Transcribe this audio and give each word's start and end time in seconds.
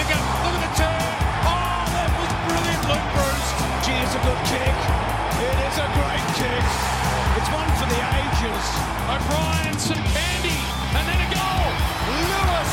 Nicker, 0.00 0.16
look 0.16 0.56
at 0.56 0.64
the 0.64 0.72
turn. 0.80 1.12
Oh, 1.44 1.84
that 1.92 2.08
was 2.16 2.32
brilliant, 2.48 2.84
Luke 2.88 3.08
Breust. 3.12 3.52
Gee, 3.84 4.00
it's 4.00 4.16
a 4.16 4.22
good 4.24 4.40
kick. 4.48 4.76
It 5.44 5.56
is 5.68 5.76
a 5.76 5.88
great 5.92 6.26
kick. 6.40 6.64
It's 7.36 7.50
one 7.52 7.68
for 7.76 7.84
the 7.84 8.00
ages. 8.00 8.64
O'Brien, 9.12 9.76
some 9.76 10.00
candy, 10.16 10.56
and 10.96 11.04
then 11.04 11.20
a 11.20 11.28
goal. 11.28 11.68
Lewis 12.16 12.70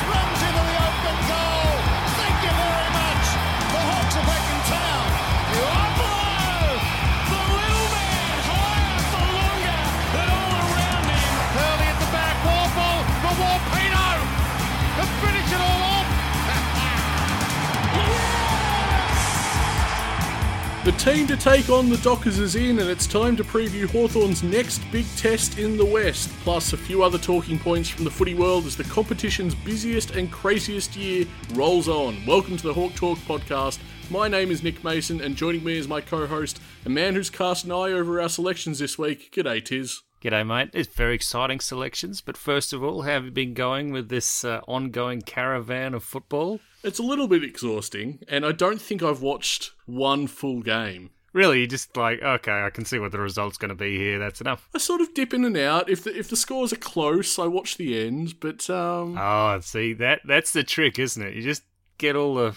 The 20.87 20.93
team 20.93 21.27
to 21.27 21.35
take 21.35 21.69
on 21.69 21.89
the 21.89 21.97
Dockers 21.97 22.39
is 22.39 22.55
in, 22.55 22.79
and 22.79 22.89
it's 22.89 23.07
time 23.07 23.35
to 23.35 23.43
preview 23.43 23.87
Hawthorn's 23.87 24.41
next 24.41 24.79
big 24.89 25.05
test 25.17 25.59
in 25.59 25.75
the 25.75 25.83
West, 25.83 26.29
plus 26.45 26.71
a 26.71 26.77
few 26.77 27.03
other 27.03 27.17
talking 27.17 27.59
points 27.59 27.89
from 27.89 28.05
the 28.05 28.09
footy 28.09 28.33
world 28.33 28.65
as 28.65 28.77
the 28.77 28.85
competition's 28.85 29.53
busiest 29.53 30.11
and 30.11 30.31
craziest 30.31 30.95
year 30.95 31.25
rolls 31.55 31.89
on. 31.89 32.25
Welcome 32.25 32.55
to 32.55 32.67
the 32.67 32.73
Hawk 32.73 32.95
Talk 32.95 33.17
podcast. 33.17 33.79
My 34.09 34.29
name 34.29 34.49
is 34.49 34.63
Nick 34.63 34.81
Mason, 34.81 35.19
and 35.19 35.35
joining 35.35 35.65
me 35.65 35.77
is 35.77 35.89
my 35.89 35.99
co 35.99 36.25
host, 36.25 36.61
a 36.85 36.89
man 36.89 37.15
who's 37.15 37.29
cast 37.29 37.65
an 37.65 37.73
eye 37.73 37.91
over 37.91 38.21
our 38.21 38.29
selections 38.29 38.79
this 38.79 38.97
week. 38.97 39.29
G'day, 39.33 39.65
Tiz. 39.65 40.03
G'day, 40.21 40.45
mate. 40.45 40.71
It's 40.73 40.93
very 40.93 41.13
exciting 41.13 41.59
selections, 41.59 42.21
but 42.21 42.37
first 42.37 42.73
of 42.73 42.83
all, 42.83 43.03
how 43.03 43.11
have 43.11 43.25
you 43.25 43.31
been 43.31 43.53
going 43.53 43.91
with 43.91 44.09
this 44.09 44.43
uh, 44.43 44.61
ongoing 44.67 45.21
caravan 45.21 45.93
of 45.93 46.03
football? 46.03 46.59
It's 46.83 46.97
a 46.97 47.03
little 47.03 47.27
bit 47.27 47.43
exhausting, 47.43 48.19
and 48.27 48.43
I 48.43 48.51
don't 48.51 48.81
think 48.81 49.03
I've 49.03 49.21
watched 49.21 49.73
one 49.85 50.25
full 50.25 50.61
game. 50.61 51.11
Really, 51.33 51.59
you're 51.59 51.67
just 51.67 51.95
like, 51.95 52.19
okay, 52.23 52.63
I 52.63 52.71
can 52.71 52.83
see 52.83 52.97
what 52.97 53.11
the 53.11 53.19
result's 53.19 53.57
going 53.59 53.69
to 53.69 53.75
be 53.75 53.95
here. 53.97 54.17
That's 54.17 54.41
enough. 54.41 54.67
I 54.73 54.79
sort 54.79 55.01
of 55.01 55.13
dip 55.13 55.35
in 55.35 55.45
and 55.45 55.55
out. 55.57 55.87
If 55.87 56.03
the 56.03 56.17
if 56.17 56.29
the 56.29 56.35
scores 56.35 56.73
are 56.73 56.77
close, 56.77 57.37
I 57.37 57.45
watch 57.45 57.77
the 57.77 58.03
end. 58.03 58.39
But 58.39 58.67
um, 58.71 59.15
Oh, 59.19 59.59
see 59.59 59.93
that 59.93 60.21
that's 60.25 60.51
the 60.51 60.63
trick, 60.63 60.97
isn't 60.97 61.21
it? 61.21 61.35
You 61.35 61.43
just 61.43 61.61
get 61.99 62.15
all 62.15 62.33
the 62.33 62.55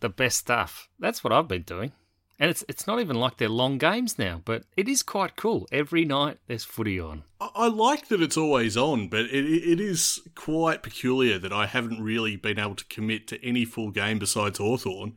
the 0.00 0.08
best 0.08 0.38
stuff. 0.38 0.88
That's 0.98 1.22
what 1.22 1.32
I've 1.32 1.46
been 1.46 1.62
doing. 1.62 1.92
And 2.38 2.50
it's 2.50 2.64
it's 2.68 2.86
not 2.86 3.00
even 3.00 3.16
like 3.16 3.38
they're 3.38 3.48
long 3.48 3.78
games 3.78 4.18
now, 4.18 4.42
but 4.44 4.64
it 4.76 4.88
is 4.88 5.02
quite 5.02 5.36
cool. 5.36 5.66
Every 5.72 6.04
night 6.04 6.38
there's 6.46 6.64
footy 6.64 7.00
on. 7.00 7.24
I, 7.40 7.68
like 7.68 8.08
that 8.08 8.20
it's 8.20 8.36
always 8.36 8.76
on. 8.76 9.08
But 9.08 9.26
it 9.26 9.44
it 9.44 9.80
is 9.80 10.20
quite 10.34 10.82
peculiar 10.82 11.38
that 11.38 11.52
I 11.52 11.66
haven't 11.66 12.02
really 12.02 12.36
been 12.36 12.58
able 12.58 12.74
to 12.74 12.84
commit 12.86 13.26
to 13.28 13.44
any 13.44 13.64
full 13.64 13.90
game 13.90 14.18
besides 14.18 14.58
Hawthorn. 14.58 15.16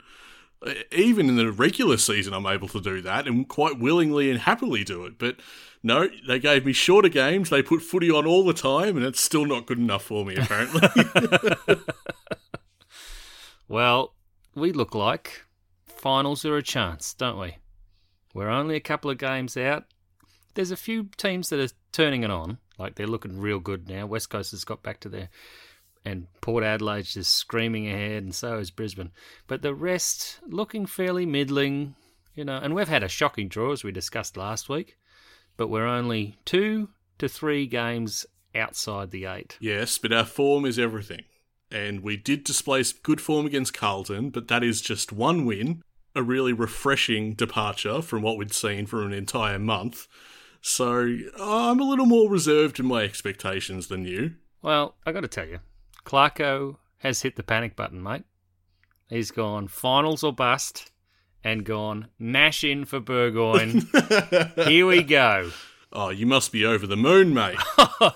Even 0.92 1.30
in 1.30 1.36
the 1.38 1.52
regular 1.52 1.98
season, 1.98 2.34
I'm 2.34 2.46
able 2.46 2.68
to 2.70 2.82
do 2.82 3.02
that 3.02 3.28
and 3.28 3.48
quite 3.48 3.80
willingly 3.80 4.30
and 4.30 4.40
happily 4.40 4.84
do 4.84 5.06
it. 5.06 5.18
But 5.18 5.38
no, 5.82 6.10
they 6.28 6.40
gave 6.40 6.66
me 6.66 6.74
shorter 6.74 7.08
games. 7.08 7.50
They 7.50 7.62
put 7.62 7.82
footy 7.82 8.12
on 8.12 8.26
all 8.26 8.44
the 8.44 8.54
time, 8.54 8.98
and 8.98 9.06
it's 9.06 9.22
still 9.22 9.46
not 9.46 9.66
good 9.66 9.80
enough 9.80 10.04
for 10.04 10.26
me, 10.26 10.36
apparently. 10.36 11.78
Well, 13.70 14.16
we 14.56 14.72
look 14.72 14.96
like 14.96 15.46
finals 16.00 16.46
are 16.46 16.58
a 16.58 16.64
chance, 16.64 17.14
don't 17.14 17.40
we? 17.40 17.58
We're 18.34 18.50
only 18.50 18.76
a 18.76 18.82
couple 18.82 19.12
of 19.12 19.18
games 19.18 19.58
out. 19.58 19.86
There's 20.56 20.72
a 20.72 20.78
few 20.78 21.10
teams 21.18 21.50
that 21.50 21.60
are 21.60 21.74
turning 21.92 22.24
it 22.24 22.32
on, 22.32 22.58
like 22.78 22.96
they're 22.96 23.08
looking 23.08 23.40
real 23.40 23.60
good 23.60 23.90
now. 23.90 24.06
West 24.06 24.30
Coast 24.30 24.52
has 24.52 24.64
got 24.64 24.84
back 24.84 25.00
to 25.02 25.10
their, 25.10 25.30
and 26.06 26.28
Port 26.42 26.64
Adelaide's 26.64 27.14
just 27.14 27.36
screaming 27.36 27.88
ahead, 27.88 28.24
and 28.24 28.34
so 28.34 28.58
is 28.58 28.72
Brisbane. 28.72 29.12
But 29.48 29.62
the 29.62 29.74
rest 29.74 30.40
looking 30.48 30.86
fairly 30.86 31.26
middling, 31.26 31.96
you 32.34 32.46
know. 32.46 32.58
And 32.58 32.74
we've 32.74 32.88
had 32.88 33.04
a 33.04 33.10
shocking 33.10 33.48
draw 33.48 33.74
as 33.74 33.84
we 33.84 33.92
discussed 33.92 34.38
last 34.38 34.70
week, 34.70 34.98
but 35.58 35.68
we're 35.68 35.86
only 35.86 36.38
two 36.46 36.90
to 37.18 37.28
three 37.28 37.68
games 37.68 38.26
outside 38.56 39.12
the 39.12 39.26
eight. 39.26 39.58
Yes, 39.60 39.98
but 39.98 40.14
our 40.14 40.26
form 40.26 40.66
is 40.66 40.80
everything. 40.80 41.24
And 41.72 42.02
we 42.02 42.18
did 42.18 42.44
display 42.44 42.84
good 43.04 43.22
form 43.22 43.46
against 43.46 43.76
Carlton, 43.76 44.32
but 44.32 44.48
that 44.48 44.64
is 44.64 44.82
just 44.82 45.12
one 45.12 45.46
win, 45.46 45.84
a 46.16 46.24
really 46.24 46.54
refreshing 46.54 47.34
departure 47.34 48.02
from 48.02 48.22
what 48.22 48.38
we'd 48.38 48.54
seen 48.54 48.86
for 48.86 49.04
an 49.04 49.14
entire 49.14 49.60
month. 49.60 50.08
So 50.62 51.18
I'm 51.40 51.80
a 51.80 51.84
little 51.84 52.06
more 52.06 52.30
reserved 52.30 52.80
in 52.80 52.86
my 52.86 53.04
expectations 53.04 53.88
than 53.88 54.06
you. 54.06 54.36
Well, 54.62 54.96
I 55.06 55.12
got 55.12 55.22
to 55.22 55.28
tell 55.28 55.48
you, 55.48 55.60
Clarko 56.06 56.78
has 56.98 57.22
hit 57.22 57.36
the 57.36 57.44
panic 57.44 57.76
button, 57.76 58.04
mate. 58.04 58.24
He's 59.08 59.32
gone 59.32 59.68
finals 59.68 60.24
or 60.24 60.34
bust 60.34 60.92
and 61.44 61.64
gone 61.64 62.08
Nash 62.20 62.64
in 62.64 62.86
for 62.86 63.00
Burgoyne. 63.00 63.88
Here 64.56 64.86
we 64.86 65.04
go. 65.04 65.52
Oh, 65.92 66.10
you 66.10 66.28
must 66.28 66.52
be 66.52 66.66
over 66.66 66.86
the 66.86 66.98
moon, 66.98 67.34
mate. 67.34 67.58
well, 67.78 68.14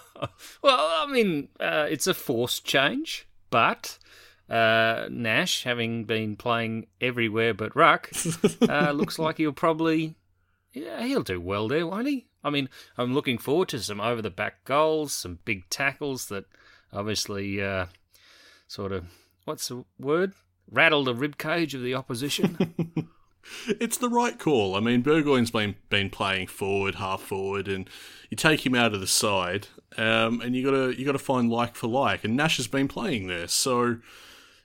I 0.63 1.07
mean, 1.09 1.47
uh, 1.59 1.87
it's 1.89 2.05
a 2.05 2.13
forced 2.13 2.65
change, 2.65 3.27
but 3.49 3.97
uh, 4.49 5.07
Nash, 5.09 5.63
having 5.63 6.05
been 6.05 6.35
playing 6.35 6.87
everywhere 6.99 7.53
but 7.53 7.75
ruck, 7.75 8.09
uh, 8.61 8.91
looks 8.91 9.17
like 9.17 9.37
he'll 9.37 9.53
probably 9.53 10.15
yeah 10.73 11.03
he'll 11.03 11.23
do 11.23 11.39
well 11.39 11.67
there, 11.67 11.87
won't 11.87 12.07
he? 12.07 12.27
I 12.43 12.49
mean, 12.49 12.69
I'm 12.97 13.13
looking 13.13 13.37
forward 13.37 13.69
to 13.69 13.79
some 13.79 14.01
over 14.01 14.21
the 14.21 14.29
back 14.29 14.65
goals, 14.65 15.13
some 15.13 15.39
big 15.45 15.69
tackles 15.69 16.27
that 16.27 16.45
obviously 16.91 17.61
uh, 17.61 17.85
sort 18.67 18.91
of 18.91 19.05
what's 19.45 19.69
the 19.69 19.85
word 19.97 20.33
rattle 20.69 21.03
the 21.03 21.15
rib 21.15 21.37
cage 21.37 21.73
of 21.73 21.81
the 21.81 21.93
opposition. 21.93 23.07
it's 23.67 23.97
the 23.97 24.09
right 24.09 24.37
call. 24.37 24.75
I 24.75 24.79
mean, 24.79 25.01
Burgoyne's 25.01 25.51
been 25.51 25.75
been 25.89 26.09
playing 26.09 26.47
forward, 26.47 26.95
half 26.95 27.21
forward, 27.21 27.67
and 27.67 27.89
you 28.29 28.37
take 28.37 28.65
him 28.65 28.75
out 28.75 28.93
of 28.93 28.99
the 28.99 29.07
side, 29.07 29.67
um, 29.97 30.41
and 30.41 30.55
you 30.55 30.63
gotta 30.63 30.97
you 30.97 31.05
gotta 31.05 31.19
find 31.19 31.49
like 31.49 31.75
for 31.75 31.87
like, 31.87 32.23
and 32.23 32.35
Nash 32.35 32.57
has 32.57 32.67
been 32.67 32.87
playing 32.87 33.27
there, 33.27 33.47
so 33.47 33.97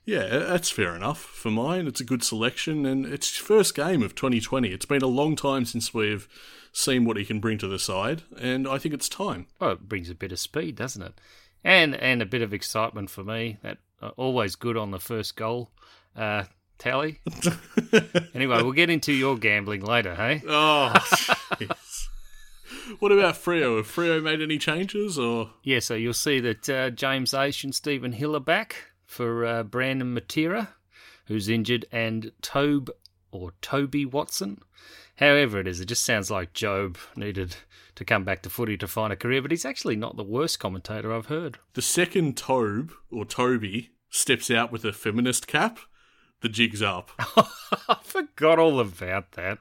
yeah, 0.09 0.27
that's 0.39 0.71
fair 0.71 0.97
enough 0.97 1.21
for 1.21 1.51
mine. 1.51 1.87
It's 1.87 2.01
a 2.01 2.05
good 2.05 2.25
selection, 2.25 2.87
and 2.87 3.05
it's 3.05 3.37
first 3.37 3.75
game 3.75 4.03
of 4.03 4.15
2020. 4.15 4.71
It's 4.71 4.87
been 4.87 5.03
a 5.03 5.07
long 5.07 5.37
time 5.37 5.67
since 5.67 5.93
we've 5.93 6.27
seen 6.73 7.05
what 7.05 7.19
he 7.19 7.27
can 7.27 7.41
bring 7.41 7.59
to 7.59 7.69
the 7.69 7.79
side, 7.79 8.23
and 8.41 8.67
I 8.67 8.79
think 8.79 8.95
it's 8.95 9.11
time. 9.11 9.49
Well, 9.61 9.73
it 9.73 9.87
brings 9.87 10.09
a 10.09 10.15
bit 10.15 10.33
of 10.33 10.39
speed, 10.39 10.77
doesn't 10.77 11.03
it? 11.03 11.13
And 11.63 11.95
and 11.95 12.23
a 12.23 12.27
bit 12.27 12.41
of 12.41 12.55
excitement 12.55 13.11
for 13.11 13.23
me. 13.23 13.59
That 13.63 13.79
uh, 14.01 14.13
always 14.17 14.57
good 14.57 14.79
on 14.79 14.93
the 14.93 14.99
first 14.99 15.37
goal 15.37 15.73
uh, 16.17 16.45
tally. 16.79 17.21
anyway, 18.35 18.63
we'll 18.63 18.73
get 18.73 18.89
into 18.89 19.13
your 19.13 19.37
gambling 19.37 19.83
later, 19.83 20.15
hey? 20.15 20.43
Oh, 20.49 20.95
what 22.99 23.13
about 23.13 23.35
Freo? 23.35 23.77
Have 23.77 23.87
Freo 23.87 24.23
made 24.23 24.41
any 24.41 24.57
changes, 24.57 25.19
or 25.19 25.51
Yeah, 25.63 25.81
so 25.81 25.95
you'll 25.95 26.15
see 26.15 26.41
that 26.41 26.69
uh, 26.71 26.89
James 26.89 27.33
Aish 27.33 27.63
and 27.63 27.75
Stephen 27.75 28.13
Hill 28.13 28.35
are 28.35 28.41
back 28.41 28.88
for 29.09 29.45
uh, 29.45 29.63
Brandon 29.65 30.15
Matera, 30.15 30.69
who's 31.27 31.49
injured, 31.49 31.87
and 31.91 32.31
Tobe 32.43 32.91
or 33.33 33.53
Toby 33.61 34.05
Watson. 34.07 34.61
However, 35.17 35.59
it 35.59 35.67
is, 35.67 35.81
it 35.81 35.87
just 35.87 36.05
sounds 36.05 36.31
like 36.31 36.53
Jobe 36.53 36.97
needed 37.17 37.57
to 37.97 38.05
come 38.05 38.23
back 38.23 38.43
to 38.43 38.51
footy 38.51 38.77
to 38.77 38.87
find 38.87 39.13
a 39.13 39.17
career, 39.17 39.43
but 39.43 39.51
he's 39.51 39.65
actually 39.65 39.97
not 39.97 40.17
the 40.17 40.23
worst 40.23 40.61
commentator 40.61 41.13
I've 41.13 41.27
heard. 41.27 41.59
the 41.75 41.83
second 41.83 42.37
Tobe 42.37 42.93
or 43.11 43.25
Toby 43.25 43.91
steps 44.11 44.51
out 44.51 44.71
with 44.71 44.85
a 44.85 44.93
feminist 44.93 45.49
cap? 45.49 45.81
The 46.41 46.49
jig's 46.49 46.83
up. 46.83 47.11
I 47.89 47.97
forgot 48.05 48.61
all 48.61 48.79
about 48.79 49.33
that. 49.33 49.59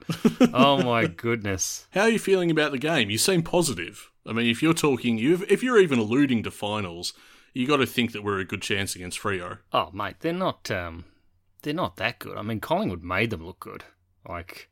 oh 0.54 0.84
my 0.84 1.08
goodness. 1.26 1.88
How 1.92 2.02
are 2.02 2.10
you 2.10 2.20
feeling 2.20 2.52
about 2.52 2.72
the 2.72 2.78
game? 2.78 3.10
You 3.10 3.18
seem 3.18 3.42
positive. 3.42 4.12
I 4.28 4.34
mean, 4.34 4.46
if 4.48 4.62
you're 4.62 4.76
talking, 4.76 5.18
you 5.18 5.44
if 5.50 5.64
you're 5.64 5.80
even 5.80 5.98
alluding 5.98 6.44
to 6.44 6.52
finals, 6.52 7.14
you 7.58 7.68
got 7.68 7.78
to 7.78 7.88
think 7.88 8.12
that 8.12 8.24
we're 8.24 8.40
a 8.40 8.46
good 8.46 8.62
chance 8.62 8.96
against 8.96 9.20
Freo. 9.20 9.58
Oh 9.74 9.90
mate, 9.92 10.18
they're 10.20 10.34
not 10.34 10.70
um 10.70 11.06
they're 11.64 11.74
not 11.74 11.98
that 11.98 12.20
good. 12.20 12.38
I 12.38 12.42
mean 12.44 12.60
Collingwood 12.60 13.04
made 13.04 13.32
them 13.32 13.46
look 13.46 13.60
good. 13.60 13.84
Like 14.28 14.70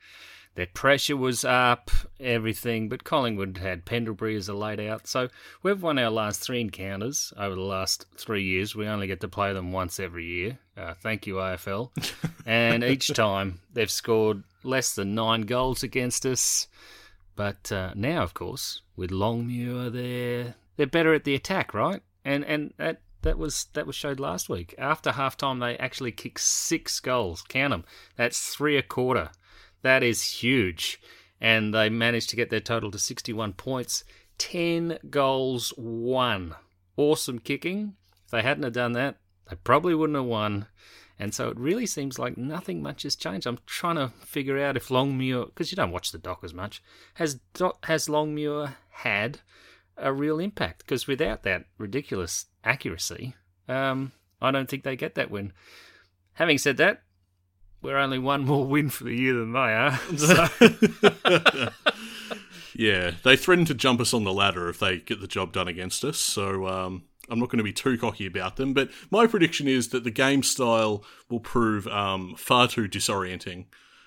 their 0.53 0.67
pressure 0.67 1.17
was 1.17 1.43
up, 1.43 1.91
everything, 2.19 2.87
but 2.87 3.03
Collingwood 3.03 3.57
had 3.57 3.85
Pendlebury 3.85 4.37
as 4.37 4.47
a 4.47 4.53
laid 4.53 4.79
out. 4.79 5.07
So 5.07 5.29
we've 5.63 5.81
won 5.81 5.99
our 5.99 6.09
last 6.09 6.41
three 6.41 6.61
encounters 6.61 7.33
over 7.37 7.55
the 7.55 7.61
last 7.61 8.05
three 8.17 8.43
years. 8.43 8.75
We 8.75 8.87
only 8.87 9.07
get 9.07 9.19
to 9.21 9.27
play 9.27 9.51
them 9.51 9.71
once 9.71 9.99
every 9.99 10.25
year. 10.25 10.59
Uh, 10.77 10.93
thank 10.93 11.27
you, 11.27 11.35
AFL. 11.35 11.89
and 12.45 12.83
each 12.83 13.07
time 13.09 13.59
they've 13.73 13.91
scored 13.91 14.43
less 14.63 14.95
than 14.95 15.15
nine 15.15 15.41
goals 15.41 15.83
against 15.83 16.25
us. 16.25 16.67
But 17.35 17.69
uh, 17.71 17.91
now, 17.95 18.23
of 18.23 18.33
course, 18.33 18.81
with 18.95 19.11
Longmuir 19.11 19.89
there, 19.89 20.55
they're 20.77 20.87
better 20.87 21.13
at 21.13 21.25
the 21.25 21.35
attack, 21.35 21.73
right? 21.73 22.01
And 22.25 22.43
and 22.43 22.73
that 22.77 23.01
that 23.21 23.37
was 23.37 23.67
that 23.73 23.87
was 23.87 23.95
showed 23.95 24.19
last 24.19 24.49
week. 24.49 24.75
After 24.77 25.11
halftime, 25.11 25.59
they 25.59 25.77
actually 25.77 26.11
kicked 26.11 26.41
six 26.41 26.99
goals. 26.99 27.43
Count 27.47 27.71
them. 27.71 27.85
That's 28.17 28.53
three 28.53 28.77
a 28.77 28.81
quarter. 28.81 29.29
That 29.83 30.03
is 30.03 30.23
huge. 30.23 30.99
And 31.39 31.73
they 31.73 31.89
managed 31.89 32.29
to 32.31 32.35
get 32.35 32.49
their 32.49 32.59
total 32.59 32.91
to 32.91 32.99
61 32.99 33.53
points. 33.53 34.03
10 34.37 34.97
goals, 35.09 35.73
one. 35.77 36.55
Awesome 36.97 37.39
kicking. 37.39 37.95
If 38.25 38.31
they 38.31 38.41
hadn't 38.41 38.63
have 38.63 38.73
done 38.73 38.93
that, 38.93 39.17
they 39.49 39.55
probably 39.57 39.93
wouldn't 39.93 40.17
have 40.17 40.25
won. 40.25 40.67
And 41.19 41.33
so 41.33 41.49
it 41.49 41.57
really 41.57 41.85
seems 41.85 42.19
like 42.19 42.37
nothing 42.37 42.81
much 42.81 43.03
has 43.03 43.15
changed. 43.15 43.47
I'm 43.47 43.59
trying 43.65 43.95
to 43.95 44.09
figure 44.19 44.59
out 44.59 44.75
if 44.75 44.91
Longmuir, 44.91 45.45
because 45.45 45.71
you 45.71 45.75
don't 45.75 45.91
watch 45.91 46.11
the 46.11 46.17
Dockers 46.17 46.53
much, 46.53 46.81
has 47.15 47.39
has 47.83 48.09
Longmuir 48.09 48.75
had 48.89 49.39
a 49.97 50.13
real 50.13 50.39
impact? 50.39 50.79
Because 50.79 51.07
without 51.07 51.43
that 51.43 51.65
ridiculous 51.77 52.45
accuracy, 52.63 53.35
um, 53.67 54.11
I 54.41 54.51
don't 54.51 54.69
think 54.69 54.83
they 54.83 54.95
get 54.95 55.15
that 55.15 55.31
win. 55.31 55.53
Having 56.33 56.57
said 56.59 56.77
that, 56.77 57.01
we're 57.81 57.97
only 57.97 58.19
one 58.19 58.45
more 58.45 58.65
win 58.67 58.89
for 58.89 59.05
the 59.05 59.15
year 59.15 59.33
than 59.33 59.53
they 59.53 59.59
are. 59.59 59.99
So. 60.17 60.47
yeah, 62.75 63.11
they 63.23 63.37
threaten 63.37 63.65
to 63.65 63.73
jump 63.73 64.01
us 64.01 64.13
on 64.13 64.23
the 64.23 64.33
ladder 64.33 64.69
if 64.69 64.79
they 64.79 64.97
get 64.97 65.21
the 65.21 65.27
job 65.27 65.53
done 65.53 65.67
against 65.67 66.03
us. 66.03 66.17
So 66.17 66.67
um, 66.67 67.03
I'm 67.29 67.39
not 67.39 67.49
going 67.49 67.57
to 67.59 67.63
be 67.63 67.73
too 67.73 67.97
cocky 67.97 68.25
about 68.25 68.55
them. 68.57 68.73
But 68.73 68.89
my 69.11 69.27
prediction 69.27 69.67
is 69.67 69.89
that 69.89 70.03
the 70.03 70.11
game 70.11 70.43
style 70.43 71.03
will 71.29 71.39
prove 71.39 71.87
um, 71.87 72.35
far 72.37 72.67
too 72.67 72.87
disorienting 72.87 73.65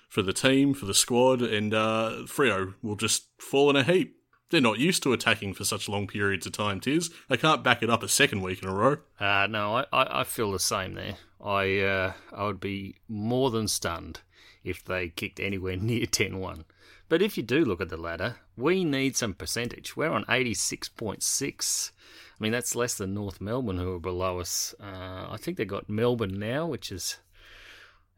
for 0.09 0.21
the 0.21 0.33
team, 0.33 0.73
for 0.73 0.85
the 0.85 0.93
squad, 0.93 1.41
and 1.41 1.73
uh, 1.73 2.23
Freo 2.23 2.73
will 2.81 2.95
just 2.95 3.27
fall 3.39 3.69
in 3.69 3.75
a 3.75 3.83
heap. 3.83 4.18
They're 4.49 4.61
not 4.61 4.79
used 4.79 5.03
to 5.03 5.13
attacking 5.13 5.53
for 5.53 5.63
such 5.63 5.87
long 5.87 6.07
periods 6.07 6.45
of 6.45 6.53
time, 6.53 6.79
Tiz. 6.79 7.11
They 7.27 7.37
can't 7.37 7.63
back 7.63 7.83
it 7.83 7.89
up 7.89 8.01
a 8.01 8.07
second 8.07 8.41
week 8.41 8.63
in 8.63 8.69
a 8.69 8.73
row. 8.73 8.97
Uh, 9.19 9.47
no, 9.47 9.77
I, 9.77 9.85
I, 9.93 10.21
I 10.21 10.23
feel 10.23 10.51
the 10.51 10.59
same 10.59 10.95
there. 10.95 11.17
I 11.43 11.79
uh, 11.79 12.13
I 12.33 12.45
would 12.45 12.59
be 12.59 12.95
more 13.07 13.51
than 13.51 13.67
stunned 13.67 14.21
if 14.63 14.83
they 14.83 15.09
kicked 15.09 15.39
anywhere 15.39 15.75
near 15.81 16.05
10 16.05 16.39
1. 16.39 16.65
But 17.07 17.21
if 17.21 17.37
you 17.37 17.43
do 17.43 17.65
look 17.65 17.81
at 17.81 17.89
the 17.89 17.97
ladder, 17.97 18.37
we 18.55 18.83
need 18.83 19.15
some 19.15 19.33
percentage. 19.33 19.97
We're 19.97 20.11
on 20.11 20.25
86.6. 20.25 21.91
I 22.39 22.43
mean, 22.43 22.51
that's 22.51 22.75
less 22.75 22.93
than 22.93 23.15
North 23.15 23.41
Melbourne, 23.41 23.79
who 23.79 23.95
are 23.95 23.99
below 23.99 24.39
us. 24.39 24.75
Uh, 24.79 25.27
I 25.29 25.37
think 25.39 25.57
they've 25.57 25.67
got 25.67 25.89
Melbourne 25.89 26.37
now, 26.37 26.67
which 26.67 26.91
is, 26.91 27.17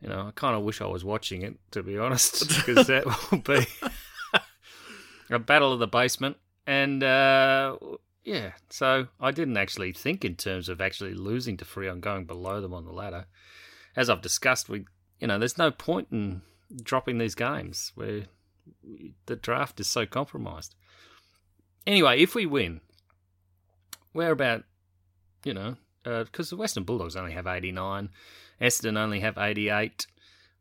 you 0.02 0.10
know, 0.10 0.28
I 0.28 0.32
kind 0.36 0.56
of 0.56 0.64
wish 0.64 0.82
I 0.82 0.88
was 0.88 1.06
watching 1.06 1.42
it, 1.42 1.56
to 1.72 1.82
be 1.82 1.98
honest, 1.98 2.48
because 2.66 2.88
that 2.88 3.06
will 3.32 3.40
be 3.40 3.66
a 5.36 5.40
battle 5.40 5.74
of 5.74 5.80
the 5.80 5.88
basement. 5.88 6.38
And, 6.68 7.04
uh, 7.04 7.78
yeah, 8.24 8.52
so 8.70 9.08
I 9.20 9.32
didn't 9.32 9.58
actually 9.58 9.94
think 9.94 10.24
in 10.24 10.36
terms 10.36 10.70
of 10.70 10.80
actually 10.80 11.14
losing 11.14 11.58
to 11.58 11.66
Freo 11.66 11.92
and 11.92 12.02
going 12.02 12.26
below 12.26 12.62
them 12.62 12.74
on 12.74 12.86
the 12.86 12.92
ladder. 12.92 13.26
As 13.96 14.10
I've 14.10 14.22
discussed, 14.22 14.70
we, 14.70 14.86
you 15.20 15.28
know, 15.28 15.40
there's 15.40 15.58
no 15.58 15.72
point 15.72 16.08
in 16.12 16.42
dropping 16.84 17.18
these 17.18 17.36
games 17.36 17.92
where 17.96 18.26
the 19.26 19.36
draft 19.36 19.80
is 19.80 19.88
so 19.88 20.06
compromised. 20.06 20.76
Anyway, 21.88 22.22
if 22.22 22.36
we 22.36 22.46
win, 22.46 22.82
we're 24.14 24.32
about, 24.32 24.64
you 25.44 25.54
know, 25.54 25.76
because 26.04 26.52
uh, 26.52 26.56
the 26.56 26.60
Western 26.60 26.84
Bulldogs 26.84 27.16
only 27.16 27.34
have 27.34 27.48
89, 27.48 28.10
Essendon 28.62 28.98
only 28.98 29.20
have 29.22 29.38
88. 29.38 30.06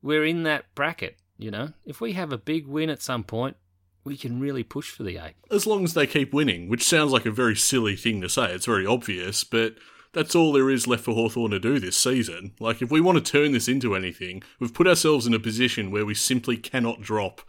We're 0.02 0.24
in 0.24 0.44
that 0.44 0.74
bracket, 0.74 1.18
you 1.38 1.50
know. 1.50 1.72
If 1.84 2.00
we 2.00 2.14
have 2.14 2.32
a 2.32 2.38
big 2.38 2.66
win 2.66 2.88
at 2.88 3.02
some 3.02 3.22
point, 3.22 3.56
we 4.04 4.16
can 4.16 4.40
really 4.40 4.62
push 4.62 4.90
for 4.90 5.02
the 5.02 5.18
eight. 5.18 5.34
As 5.50 5.66
long 5.66 5.84
as 5.84 5.94
they 5.94 6.06
keep 6.06 6.32
winning, 6.32 6.68
which 6.68 6.84
sounds 6.84 7.12
like 7.12 7.26
a 7.26 7.30
very 7.30 7.56
silly 7.56 7.96
thing 7.96 8.20
to 8.20 8.28
say. 8.28 8.52
It's 8.52 8.66
very 8.66 8.86
obvious, 8.86 9.44
but 9.44 9.74
that's 10.12 10.34
all 10.34 10.52
there 10.52 10.70
is 10.70 10.86
left 10.86 11.04
for 11.04 11.14
Hawthorn 11.14 11.50
to 11.52 11.60
do 11.60 11.78
this 11.78 11.96
season. 11.96 12.52
Like, 12.58 12.82
if 12.82 12.90
we 12.90 13.00
want 13.00 13.24
to 13.24 13.32
turn 13.32 13.52
this 13.52 13.68
into 13.68 13.94
anything, 13.94 14.42
we've 14.58 14.74
put 14.74 14.88
ourselves 14.88 15.26
in 15.26 15.34
a 15.34 15.38
position 15.38 15.90
where 15.90 16.06
we 16.06 16.14
simply 16.14 16.56
cannot 16.56 17.00
drop 17.00 17.42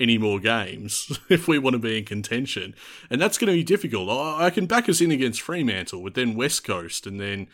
any 0.00 0.18
more 0.18 0.38
games 0.38 1.18
if 1.28 1.48
we 1.48 1.58
want 1.58 1.74
to 1.74 1.78
be 1.78 1.98
in 1.98 2.04
contention. 2.04 2.74
And 3.10 3.20
that's 3.20 3.38
going 3.38 3.52
to 3.52 3.58
be 3.58 3.64
difficult. 3.64 4.08
I 4.10 4.50
can 4.50 4.66
back 4.66 4.88
us 4.88 5.00
in 5.00 5.10
against 5.10 5.40
Fremantle, 5.42 6.02
but 6.02 6.14
then 6.14 6.34
West 6.34 6.64
Coast, 6.64 7.06
and 7.06 7.20
then 7.20 7.48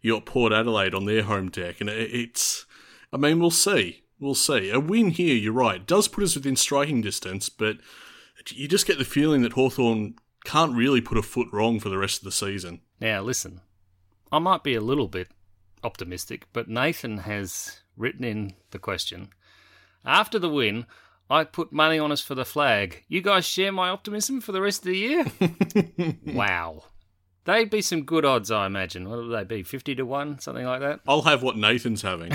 you 0.00 0.14
got 0.14 0.26
Port 0.26 0.52
Adelaide 0.52 0.94
on 0.94 1.06
their 1.06 1.22
home 1.22 1.48
deck. 1.48 1.80
And 1.80 1.88
it's, 1.88 2.66
I 3.12 3.16
mean, 3.16 3.38
we'll 3.38 3.50
see. 3.50 4.01
We'll 4.22 4.36
see. 4.36 4.70
A 4.70 4.78
win 4.78 5.10
here, 5.10 5.34
you're 5.34 5.52
right, 5.52 5.84
does 5.84 6.06
put 6.06 6.22
us 6.22 6.36
within 6.36 6.54
striking 6.54 7.00
distance, 7.00 7.48
but 7.48 7.78
you 8.50 8.68
just 8.68 8.86
get 8.86 8.98
the 8.98 9.04
feeling 9.04 9.42
that 9.42 9.54
Hawthorn 9.54 10.14
can't 10.44 10.76
really 10.76 11.00
put 11.00 11.18
a 11.18 11.22
foot 11.22 11.48
wrong 11.52 11.80
for 11.80 11.88
the 11.88 11.98
rest 11.98 12.18
of 12.18 12.24
the 12.24 12.30
season. 12.30 12.82
Now, 13.00 13.22
listen, 13.22 13.62
I 14.30 14.38
might 14.38 14.62
be 14.62 14.76
a 14.76 14.80
little 14.80 15.08
bit 15.08 15.26
optimistic, 15.82 16.46
but 16.52 16.68
Nathan 16.68 17.18
has 17.18 17.80
written 17.96 18.22
in 18.22 18.54
the 18.70 18.78
question. 18.78 19.30
After 20.04 20.38
the 20.38 20.48
win, 20.48 20.86
I 21.28 21.42
put 21.42 21.72
money 21.72 21.98
on 21.98 22.12
us 22.12 22.20
for 22.20 22.36
the 22.36 22.44
flag. 22.44 23.02
You 23.08 23.22
guys 23.22 23.44
share 23.44 23.72
my 23.72 23.88
optimism 23.88 24.40
for 24.40 24.52
the 24.52 24.62
rest 24.62 24.82
of 24.82 24.92
the 24.92 24.98
year? 24.98 25.24
wow. 26.26 26.84
They'd 27.44 27.70
be 27.70 27.82
some 27.82 28.04
good 28.04 28.24
odds, 28.24 28.52
I 28.52 28.66
imagine. 28.66 29.08
What 29.08 29.18
would 29.18 29.36
they 29.36 29.42
be? 29.42 29.64
50 29.64 29.96
to 29.96 30.04
1? 30.04 30.38
Something 30.38 30.64
like 30.64 30.78
that? 30.78 31.00
I'll 31.08 31.22
have 31.22 31.42
what 31.42 31.56
Nathan's 31.56 32.02
having. 32.02 32.30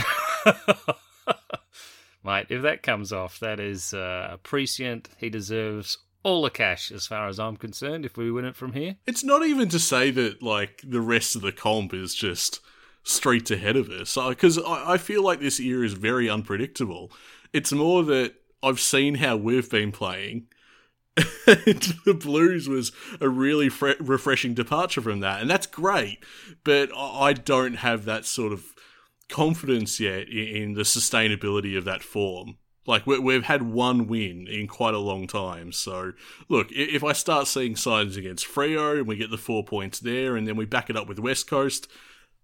Mate, 2.23 2.47
if 2.49 2.61
that 2.61 2.83
comes 2.83 3.13
off, 3.13 3.39
that 3.39 3.59
is 3.59 3.93
uh, 3.93 4.37
prescient. 4.43 5.09
He 5.17 5.29
deserves 5.29 5.99
all 6.23 6.41
the 6.41 6.49
cash, 6.49 6.91
as 6.91 7.07
far 7.07 7.27
as 7.27 7.39
I'm 7.39 7.55
concerned, 7.55 8.05
if 8.05 8.17
we 8.17 8.31
win 8.31 8.45
it 8.45 8.55
from 8.55 8.73
here. 8.73 8.97
It's 9.05 9.23
not 9.23 9.45
even 9.45 9.69
to 9.69 9.79
say 9.79 10.11
that, 10.11 10.43
like, 10.43 10.81
the 10.85 10.99
rest 10.99 11.35
of 11.35 11.41
the 11.41 11.51
comp 11.51 11.93
is 11.93 12.13
just 12.13 12.59
straight 13.03 13.49
ahead 13.49 13.77
of 13.77 13.89
us. 13.89 14.17
Because 14.27 14.57
I, 14.57 14.93
I 14.93 14.97
feel 14.97 15.23
like 15.23 15.39
this 15.39 15.59
year 15.59 15.83
is 15.83 15.93
very 15.93 16.29
unpredictable. 16.29 17.11
It's 17.53 17.71
more 17.71 18.03
that 18.03 18.33
I've 18.61 18.81
seen 18.81 19.15
how 19.15 19.37
we've 19.37 19.69
been 19.69 19.91
playing. 19.91 20.47
the 21.15 22.17
Blues 22.19 22.67
was 22.67 22.91
a 23.19 23.29
really 23.29 23.69
fre- 23.69 23.91
refreshing 23.99 24.53
departure 24.53 25.01
from 25.01 25.21
that, 25.21 25.41
and 25.41 25.49
that's 25.49 25.65
great. 25.65 26.23
But 26.63 26.89
I 26.95 27.33
don't 27.33 27.75
have 27.75 28.05
that 28.05 28.25
sort 28.25 28.53
of 28.53 28.65
confidence 29.29 29.99
yet 29.99 30.29
in 30.29 30.73
the 30.73 30.83
sustainability 30.83 31.77
of 31.77 31.85
that 31.85 32.03
form. 32.03 32.57
Like 32.85 33.05
we've 33.05 33.43
had 33.43 33.63
one 33.63 34.07
win 34.07 34.47
in 34.47 34.67
quite 34.67 34.93
a 34.93 34.99
long 34.99 35.27
time. 35.27 35.73
So 35.73 36.13
look, 36.47 36.71
if 36.71 37.03
I 37.03 37.11
start 37.11 37.47
seeing 37.47 37.75
signs 37.75 38.15
against 38.15 38.47
Freo 38.47 38.97
and 38.97 39.07
we 39.07 39.17
get 39.17 39.29
the 39.29 39.37
four 39.37 39.63
points 39.63 39.99
there, 39.99 40.37
and 40.37 40.47
then 40.47 40.55
we 40.55 40.65
back 40.65 40.89
it 40.89 40.95
up 40.95 41.07
with 41.07 41.19
West 41.19 41.49
Coast, 41.49 41.89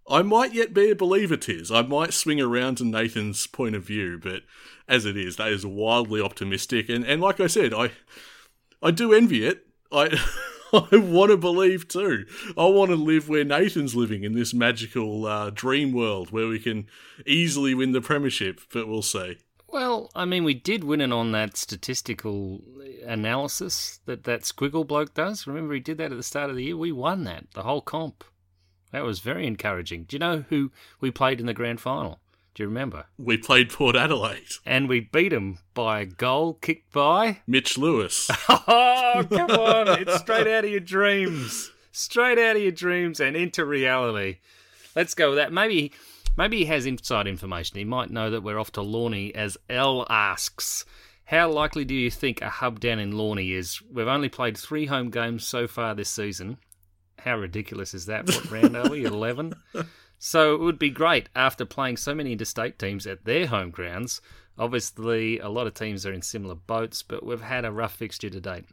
I 0.09 0.21
might 0.21 0.53
yet 0.53 0.73
be 0.73 0.91
a 0.91 0.95
believer. 0.95 1.37
Tis 1.37 1.71
I 1.71 1.81
might 1.83 2.13
swing 2.13 2.41
around 2.41 2.75
to 2.75 2.85
Nathan's 2.85 3.47
point 3.47 3.73
of 3.73 3.85
view, 3.85 4.19
but 4.21 4.41
as 4.85 5.05
it 5.05 5.15
is, 5.15 5.37
that 5.37 5.47
is 5.47 5.65
wildly 5.65 6.19
optimistic. 6.19 6.89
And 6.89 7.05
and 7.05 7.21
like 7.21 7.39
I 7.39 7.47
said, 7.47 7.73
I 7.73 7.91
I 8.81 8.91
do 8.91 9.13
envy 9.13 9.47
it. 9.47 9.65
I. 9.93 10.19
I 10.91 10.97
want 10.97 11.29
to 11.29 11.37
believe 11.37 11.87
too. 11.87 12.25
I 12.57 12.65
want 12.65 12.89
to 12.89 12.95
live 12.95 13.29
where 13.29 13.43
Nathan's 13.43 13.95
living 13.95 14.23
in 14.23 14.33
this 14.33 14.53
magical 14.53 15.25
uh, 15.25 15.51
dream 15.51 15.91
world 15.91 16.31
where 16.31 16.47
we 16.47 16.59
can 16.59 16.87
easily 17.27 17.75
win 17.75 17.91
the 17.91 18.01
premiership, 18.01 18.59
but 18.73 18.87
we'll 18.87 19.03
see. 19.03 19.37
Well, 19.67 20.09
I 20.15 20.25
mean, 20.25 20.43
we 20.43 20.55
did 20.55 20.83
win 20.83 21.01
it 21.01 21.11
on 21.11 21.31
that 21.31 21.57
statistical 21.57 22.61
analysis 23.05 23.99
that 24.05 24.23
that 24.23 24.41
squiggle 24.41 24.87
bloke 24.87 25.13
does. 25.13 25.45
Remember, 25.45 25.75
he 25.75 25.79
did 25.79 25.99
that 25.99 26.11
at 26.11 26.17
the 26.17 26.23
start 26.23 26.49
of 26.49 26.55
the 26.55 26.63
year. 26.63 26.77
We 26.77 26.91
won 26.91 27.23
that, 27.25 27.51
the 27.53 27.63
whole 27.63 27.81
comp. 27.81 28.23
That 28.91 29.03
was 29.03 29.19
very 29.19 29.45
encouraging. 29.45 30.03
Do 30.03 30.15
you 30.15 30.19
know 30.19 30.45
who 30.49 30.71
we 30.99 31.11
played 31.11 31.39
in 31.39 31.45
the 31.45 31.53
grand 31.53 31.81
final? 31.81 32.19
Do 32.53 32.61
you 32.61 32.69
remember? 32.69 33.05
We 33.17 33.37
played 33.37 33.71
Port 33.71 33.95
Adelaide. 33.95 34.47
And 34.65 34.87
we 34.87 34.99
beat 34.99 35.29
them 35.29 35.57
by 35.73 36.01
a 36.01 36.05
goal 36.05 36.53
kicked 36.55 36.91
by 36.91 37.39
Mitch 37.47 37.77
Lewis. 37.79 38.29
oh, 38.49 39.25
come 39.29 39.49
on. 39.51 39.99
It's 39.99 40.17
straight 40.17 40.47
out 40.47 40.63
of 40.63 40.69
your 40.69 40.79
dreams. 40.79 41.71
Straight 41.91 42.37
out 42.37 42.55
of 42.55 42.61
your 42.61 42.71
dreams 42.71 43.19
and 43.19 43.35
into 43.35 43.65
reality. 43.65 44.37
Let's 44.95 45.15
go 45.15 45.29
with 45.29 45.37
that. 45.37 45.51
Maybe 45.51 45.93
maybe 46.37 46.57
he 46.57 46.65
has 46.65 46.85
inside 46.85 47.27
information. 47.27 47.77
He 47.77 47.85
might 47.85 48.11
know 48.11 48.29
that 48.29 48.43
we're 48.43 48.59
off 48.59 48.71
to 48.73 48.81
Lornie 48.81 49.31
as 49.31 49.57
L 49.69 50.05
asks. 50.09 50.85
How 51.25 51.49
likely 51.49 51.85
do 51.85 51.95
you 51.95 52.11
think 52.11 52.41
a 52.41 52.49
hub 52.49 52.79
down 52.79 52.99
in 52.99 53.13
Lornie 53.13 53.55
is? 53.55 53.81
We've 53.91 54.07
only 54.07 54.29
played 54.29 54.57
three 54.57 54.85
home 54.85 55.09
games 55.09 55.47
so 55.47 55.67
far 55.67 55.95
this 55.95 56.09
season. 56.09 56.57
How 57.17 57.37
ridiculous 57.37 57.93
is 57.93 58.07
that? 58.07 58.27
What 58.27 58.51
round 58.51 58.75
are 58.75 58.89
we? 58.89 59.05
11? 59.05 59.53
So 60.25 60.55
it 60.55 60.61
would 60.61 60.79
be 60.79 60.89
great 60.89 61.27
after 61.35 61.65
playing 61.65 61.97
so 61.97 62.15
many 62.15 62.31
interstate 62.31 62.79
teams 62.79 63.05
at 63.05 63.25
their 63.25 63.47
home 63.47 63.71
grounds. 63.71 64.21
Obviously, 64.57 65.37
a 65.39 65.49
lot 65.49 65.67
of 65.67 65.73
teams 65.73 66.05
are 66.05 66.13
in 66.13 66.21
similar 66.21 66.55
boats, 66.55 67.03
but 67.03 67.25
we've 67.25 67.41
had 67.41 67.65
a 67.65 67.73
rough 67.73 67.95
fixture 67.95 68.29
to 68.29 68.39
date. 68.39 68.63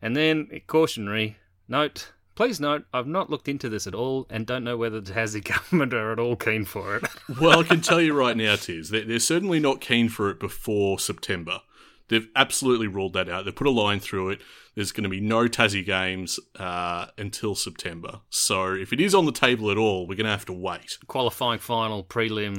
And 0.00 0.14
then, 0.14 0.48
cautionary 0.68 1.36
note 1.66 2.12
please 2.36 2.60
note, 2.60 2.84
I've 2.94 3.08
not 3.08 3.28
looked 3.28 3.48
into 3.48 3.68
this 3.68 3.88
at 3.88 3.96
all 3.96 4.24
and 4.30 4.46
don't 4.46 4.62
know 4.62 4.76
whether 4.76 5.00
the 5.00 5.12
Tassie 5.12 5.42
government 5.72 5.92
are 5.92 6.12
at 6.12 6.20
all 6.20 6.36
keen 6.36 6.64
for 6.64 6.94
it. 6.94 7.04
well, 7.40 7.58
I 7.58 7.64
can 7.64 7.80
tell 7.80 8.00
you 8.00 8.14
right 8.14 8.36
now, 8.36 8.54
Tiz, 8.54 8.90
they're 8.90 9.18
certainly 9.18 9.58
not 9.58 9.80
keen 9.80 10.08
for 10.08 10.30
it 10.30 10.38
before 10.38 11.00
September. 11.00 11.62
They've 12.08 12.28
absolutely 12.34 12.86
ruled 12.86 13.12
that 13.14 13.28
out. 13.28 13.44
They've 13.44 13.54
put 13.54 13.66
a 13.66 13.70
line 13.70 14.00
through 14.00 14.30
it. 14.30 14.40
There's 14.74 14.92
going 14.92 15.04
to 15.04 15.10
be 15.10 15.20
no 15.20 15.48
Tassie 15.48 15.84
games 15.84 16.38
uh, 16.58 17.06
until 17.18 17.54
September. 17.54 18.20
So 18.30 18.74
if 18.74 18.92
it 18.92 19.00
is 19.00 19.14
on 19.14 19.26
the 19.26 19.32
table 19.32 19.70
at 19.70 19.76
all, 19.76 20.06
we're 20.06 20.14
going 20.14 20.26
to 20.26 20.30
have 20.30 20.46
to 20.46 20.52
wait. 20.52 20.98
Qualifying 21.06 21.58
final, 21.58 22.04
prelim. 22.04 22.56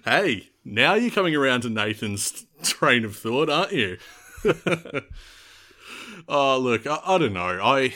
hey, 0.04 0.50
now 0.64 0.94
you're 0.94 1.10
coming 1.10 1.36
around 1.36 1.62
to 1.62 1.70
Nathan's 1.70 2.46
train 2.62 3.04
of 3.04 3.16
thought, 3.16 3.50
aren't 3.50 3.72
you? 3.72 3.98
oh, 6.28 6.58
look, 6.58 6.86
I, 6.86 7.00
I 7.04 7.18
don't 7.18 7.34
know. 7.34 7.60
I 7.62 7.92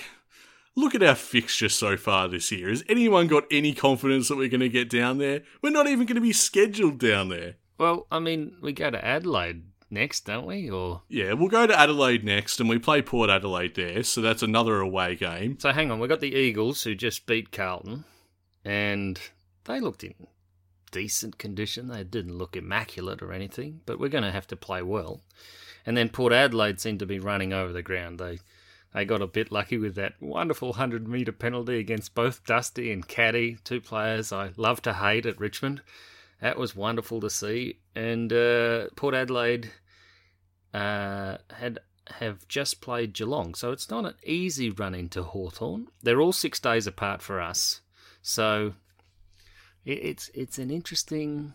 look 0.76 0.94
at 0.94 1.02
our 1.02 1.14
fixture 1.14 1.68
so 1.68 1.96
far 1.96 2.28
this 2.28 2.52
year. 2.52 2.68
Has 2.68 2.84
anyone 2.88 3.26
got 3.26 3.44
any 3.50 3.72
confidence 3.72 4.28
that 4.28 4.36
we're 4.36 4.48
going 4.48 4.60
to 4.60 4.68
get 4.68 4.90
down 4.90 5.18
there? 5.18 5.42
We're 5.62 5.70
not 5.70 5.86
even 5.86 6.06
going 6.06 6.16
to 6.16 6.20
be 6.20 6.32
scheduled 6.32 6.98
down 6.98 7.28
there. 7.28 7.56
Well, 7.78 8.06
I 8.10 8.18
mean, 8.18 8.56
we 8.60 8.72
go 8.72 8.90
to 8.90 9.04
Adelaide 9.04 9.64
next, 9.90 10.26
don't 10.26 10.46
we? 10.46 10.70
Or 10.70 11.02
Yeah, 11.08 11.32
we'll 11.32 11.48
go 11.48 11.66
to 11.66 11.78
Adelaide 11.78 12.24
next, 12.24 12.60
and 12.60 12.68
we 12.68 12.78
play 12.78 13.02
Port 13.02 13.30
Adelaide 13.30 13.74
there, 13.74 14.02
so 14.02 14.20
that's 14.20 14.42
another 14.42 14.80
away 14.80 15.16
game. 15.16 15.58
so 15.58 15.72
hang 15.72 15.90
on, 15.90 16.00
we 16.00 16.08
got 16.08 16.20
the 16.20 16.34
Eagles 16.34 16.82
who 16.82 16.94
just 16.94 17.26
beat 17.26 17.52
Carlton, 17.52 18.04
and 18.64 19.20
they 19.64 19.80
looked 19.80 20.04
in 20.04 20.14
decent 20.94 21.38
condition. 21.38 21.88
They 21.88 22.04
didn't 22.04 22.38
look 22.38 22.56
immaculate 22.56 23.20
or 23.20 23.32
anything, 23.32 23.80
but 23.84 23.98
we're 23.98 24.08
going 24.08 24.22
to 24.24 24.30
have 24.30 24.46
to 24.46 24.56
play 24.56 24.80
well. 24.80 25.22
And 25.84 25.96
then 25.96 26.08
Port 26.08 26.32
Adelaide 26.32 26.80
seemed 26.80 27.00
to 27.00 27.06
be 27.06 27.18
running 27.18 27.52
over 27.52 27.72
the 27.72 27.82
ground. 27.82 28.18
They 28.18 28.38
they 28.94 29.04
got 29.04 29.20
a 29.20 29.26
bit 29.26 29.50
lucky 29.50 29.76
with 29.76 29.96
that 29.96 30.14
wonderful 30.20 30.74
hundred 30.74 31.08
metre 31.08 31.32
penalty 31.32 31.78
against 31.80 32.14
both 32.14 32.46
Dusty 32.46 32.92
and 32.92 33.06
Caddy, 33.06 33.58
two 33.64 33.80
players 33.80 34.32
I 34.32 34.52
love 34.56 34.80
to 34.82 34.92
hate 34.94 35.26
at 35.26 35.40
Richmond. 35.40 35.82
That 36.40 36.58
was 36.58 36.76
wonderful 36.76 37.20
to 37.20 37.30
see. 37.30 37.78
And 37.94 38.32
uh, 38.32 38.88
Port 38.96 39.14
Adelaide 39.14 39.70
uh, 40.72 41.38
had 41.50 41.78
have 42.08 42.46
just 42.48 42.80
played 42.80 43.14
Geelong, 43.14 43.54
so 43.54 43.72
it's 43.72 43.88
not 43.88 44.04
an 44.04 44.14
easy 44.24 44.70
run 44.70 44.94
into 44.94 45.22
Hawthorn. 45.22 45.88
They're 46.02 46.20
all 46.20 46.32
six 46.32 46.60
days 46.60 46.86
apart 46.86 47.22
for 47.22 47.40
us, 47.40 47.80
so 48.20 48.74
it, 49.84 49.92
it's 49.92 50.30
it's 50.34 50.58
an 50.58 50.70
interesting. 50.70 51.54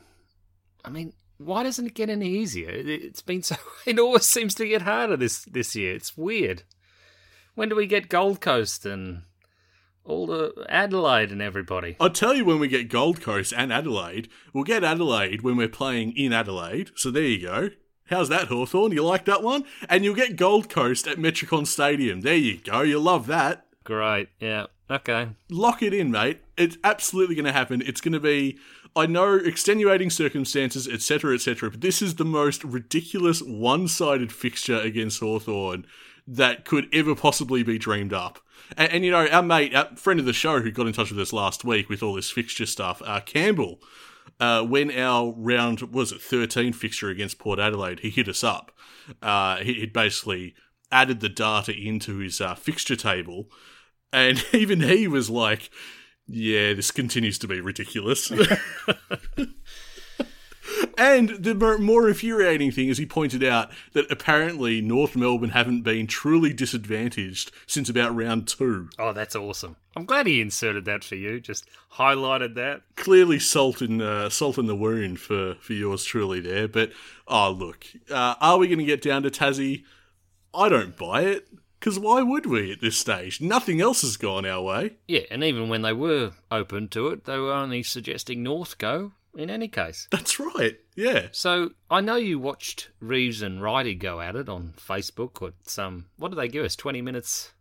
I 0.84 0.90
mean, 0.90 1.14
why 1.38 1.64
doesn't 1.64 1.86
it 1.86 1.94
get 1.94 2.10
any 2.10 2.30
easier? 2.30 2.70
It, 2.70 2.88
it's 2.88 3.22
been 3.22 3.44
so. 3.44 3.56
It 3.86 4.00
always 4.00 4.26
seems 4.26 4.56
to 4.56 4.68
get 4.68 4.84
harder 4.84 5.18
this 5.18 5.44
this 5.46 5.76
year. 5.76 5.94
It's 5.94 6.18
weird. 6.18 6.64
When 7.56 7.70
do 7.70 7.76
we 7.76 7.88
get 7.88 8.10
Gold 8.10 8.40
Coast 8.40 8.86
and 8.86 9.24
all 10.10 10.26
the 10.26 10.66
Adelaide 10.68 11.32
and 11.32 11.42
everybody? 11.42 11.96
I'll 12.00 12.10
tell 12.10 12.34
you 12.34 12.46
when 12.46 12.60
we 12.60 12.68
get 12.68 12.90
Gold 12.90 13.22
Coast 13.22 13.54
and 13.56 13.72
Adelaide. 13.72 14.30
We'll 14.54 14.64
get 14.64 14.84
Adelaide 14.84 15.42
when 15.42 15.56
we're 15.56 15.70
playing 15.70 16.18
in 16.18 16.34
Adelaide, 16.34 16.92
so 16.96 17.12
there 17.12 17.24
you 17.24 17.42
go. 17.42 17.70
How's 18.10 18.30
that, 18.30 18.48
Hawthorn? 18.48 18.92
You 18.92 19.04
like 19.04 19.26
that 19.26 19.44
one? 19.44 19.66
And 19.88 20.04
you'll 20.04 20.16
get 20.16 20.36
Gold 20.36 20.68
Coast 20.68 21.08
at 21.08 21.18
Metricon 21.18 21.68
Stadium. 21.68 22.22
There 22.22 22.36
you 22.36 22.58
go. 22.58 22.82
You 22.82 23.00
love 23.00 23.28
that. 23.28 23.68
Great. 23.84 24.30
Yeah. 24.40 24.66
Okay. 24.92 25.30
lock 25.52 25.84
it 25.84 25.94
in, 25.94 26.10
mate. 26.10 26.40
It's 26.58 26.78
absolutely 26.84 27.36
going 27.36 27.46
to 27.46 27.52
happen. 27.52 27.84
It's 27.86 28.02
going 28.02 28.14
to 28.14 28.20
be, 28.20 28.58
I 28.96 29.06
know, 29.06 29.36
extenuating 29.36 30.10
circumstances, 30.10 30.88
etc., 30.88 31.36
etc., 31.36 31.70
but 31.70 31.82
this 31.82 32.02
is 32.02 32.16
the 32.16 32.26
most 32.26 32.64
ridiculous 32.64 33.42
one 33.44 33.88
sided 33.88 34.32
fixture 34.32 34.80
against 34.80 35.20
Hawthorn 35.20 35.86
that 36.28 36.66
could 36.66 36.88
ever 36.92 37.14
possibly 37.14 37.62
be 37.62 37.78
dreamed 37.78 38.14
up. 38.14 38.40
And, 38.78 38.92
and, 38.92 39.06
you 39.06 39.12
know, 39.12 39.28
our 39.28 39.44
mate, 39.44 39.76
our 39.76 39.96
friend 39.96 40.20
of 40.20 40.26
the 40.26 40.34
show 40.34 40.62
who 40.62 40.72
got 40.72 40.88
in 40.88 40.94
touch 40.94 41.12
with 41.12 41.20
us 41.20 41.34
last 41.34 41.64
week 41.64 41.90
with 41.90 42.04
all 42.04 42.14
this 42.14 42.32
fixture 42.32 42.66
stuff, 42.66 43.02
uh, 43.06 43.20
Campbell, 43.22 43.80
uh, 44.40 44.64
when 44.64 44.92
our 44.92 45.34
round 45.36 45.82
was 45.82 46.12
it 46.12 46.22
13 46.22 46.74
fixture 46.74 47.10
against 47.10 47.40
Port 47.40 47.60
Adelaide, 47.60 48.00
he 48.00 48.10
hit 48.10 48.28
us 48.28 48.44
up. 48.44 48.72
Uh, 49.22 49.58
he, 49.58 49.74
he'd 49.76 49.94
basically 49.94 50.56
added 50.92 51.20
the 51.20 51.30
data 51.30 51.74
into 51.76 52.18
his 52.18 52.42
uh, 52.42 52.56
fixture 52.56 52.96
table, 52.96 53.50
and 54.12 54.44
even 54.54 54.82
he 54.82 55.08
was 55.08 55.30
like, 55.30 55.70
"Yeah, 56.28 56.74
this 56.74 56.92
continues 56.92 57.38
to 57.40 57.48
be 57.48 57.62
ridiculous." 57.62 58.32
and 61.00 61.30
the 61.30 61.56
more, 61.80 62.10
infuriating 62.10 62.72
thing 62.72 62.90
is 62.90 62.98
he 62.98 63.06
pointed 63.06 63.42
out 63.42 63.72
that 63.94 64.12
apparently 64.12 64.82
North 64.82 65.16
Melbourne 65.16 65.52
haven't 65.52 65.84
been 65.84 66.08
truly 66.08 66.52
disadvantaged 66.52 67.54
since 67.66 67.88
about 67.90 68.14
round 68.14 68.50
two. 68.50 68.90
Oh, 69.00 69.14
that's 69.14 69.34
awesome. 69.36 69.78
I'm 69.96 70.04
glad 70.04 70.28
he 70.28 70.42
inserted 70.42 70.84
that 70.86 71.06
for 71.06 71.16
you. 71.16 71.40
Just 71.40 71.66
highlighted 71.94 72.56
that. 72.56 72.82
clearly 72.98 73.40
salt 73.40 73.82
in 73.82 74.02
uh, 74.02 74.30
salt 74.30 74.58
in 74.58 74.66
the 74.66 74.76
wound 74.76 75.22
for 75.22 75.56
for 75.62 75.72
yours 75.72 76.04
truly 76.04 76.42
there. 76.42 76.68
But 76.68 76.92
oh 77.30 77.52
look, 77.52 77.86
uh, 78.12 78.36
are 78.42 78.58
we 78.58 78.68
going 78.68 78.80
to 78.80 78.86
get 78.86 79.02
down 79.02 79.24
to 79.24 79.30
Tassie? 79.30 79.86
I 80.54 80.68
don't 80.68 80.98
buy 80.98 81.22
it 81.22 81.48
because 81.80 81.98
why 81.98 82.22
would 82.24 82.46
we 82.46 82.74
at 82.74 82.82
this 82.82 82.98
stage? 82.98 83.40
Nothing 83.40 83.80
else 83.80 84.02
has 84.02 84.18
gone 84.18 84.46
our 84.46 84.62
way. 84.62 84.98
Yeah, 85.08 85.22
and 85.32 85.46
even 85.46 85.70
when 85.70 85.82
they 85.82 85.94
were 85.94 86.34
open 86.52 86.90
to 86.90 87.08
it, 87.08 87.24
they 87.24 87.38
were 87.38 87.54
only 87.54 87.84
suggesting 87.84 88.44
North 88.44 88.78
go 88.78 89.14
in 89.40 89.50
any 89.50 89.68
case. 89.68 90.08
That's 90.12 90.40
right. 90.40 90.78
Yeah. 90.96 91.28
So 91.32 91.72
I 91.90 92.02
know 92.02 92.16
you 92.16 92.40
watched 92.40 92.90
Reeves 93.00 93.42
and 93.42 93.62
Righty 93.62 93.96
go 93.96 94.20
at 94.22 94.36
it 94.36 94.50
on 94.50 94.74
Facebook 94.78 95.42
or 95.42 95.54
some. 95.64 96.08
What 96.18 96.30
did 96.30 96.38
they 96.38 96.48
give 96.48 96.66
us? 96.66 96.76
Twenty 96.76 97.02
minutes 97.02 97.52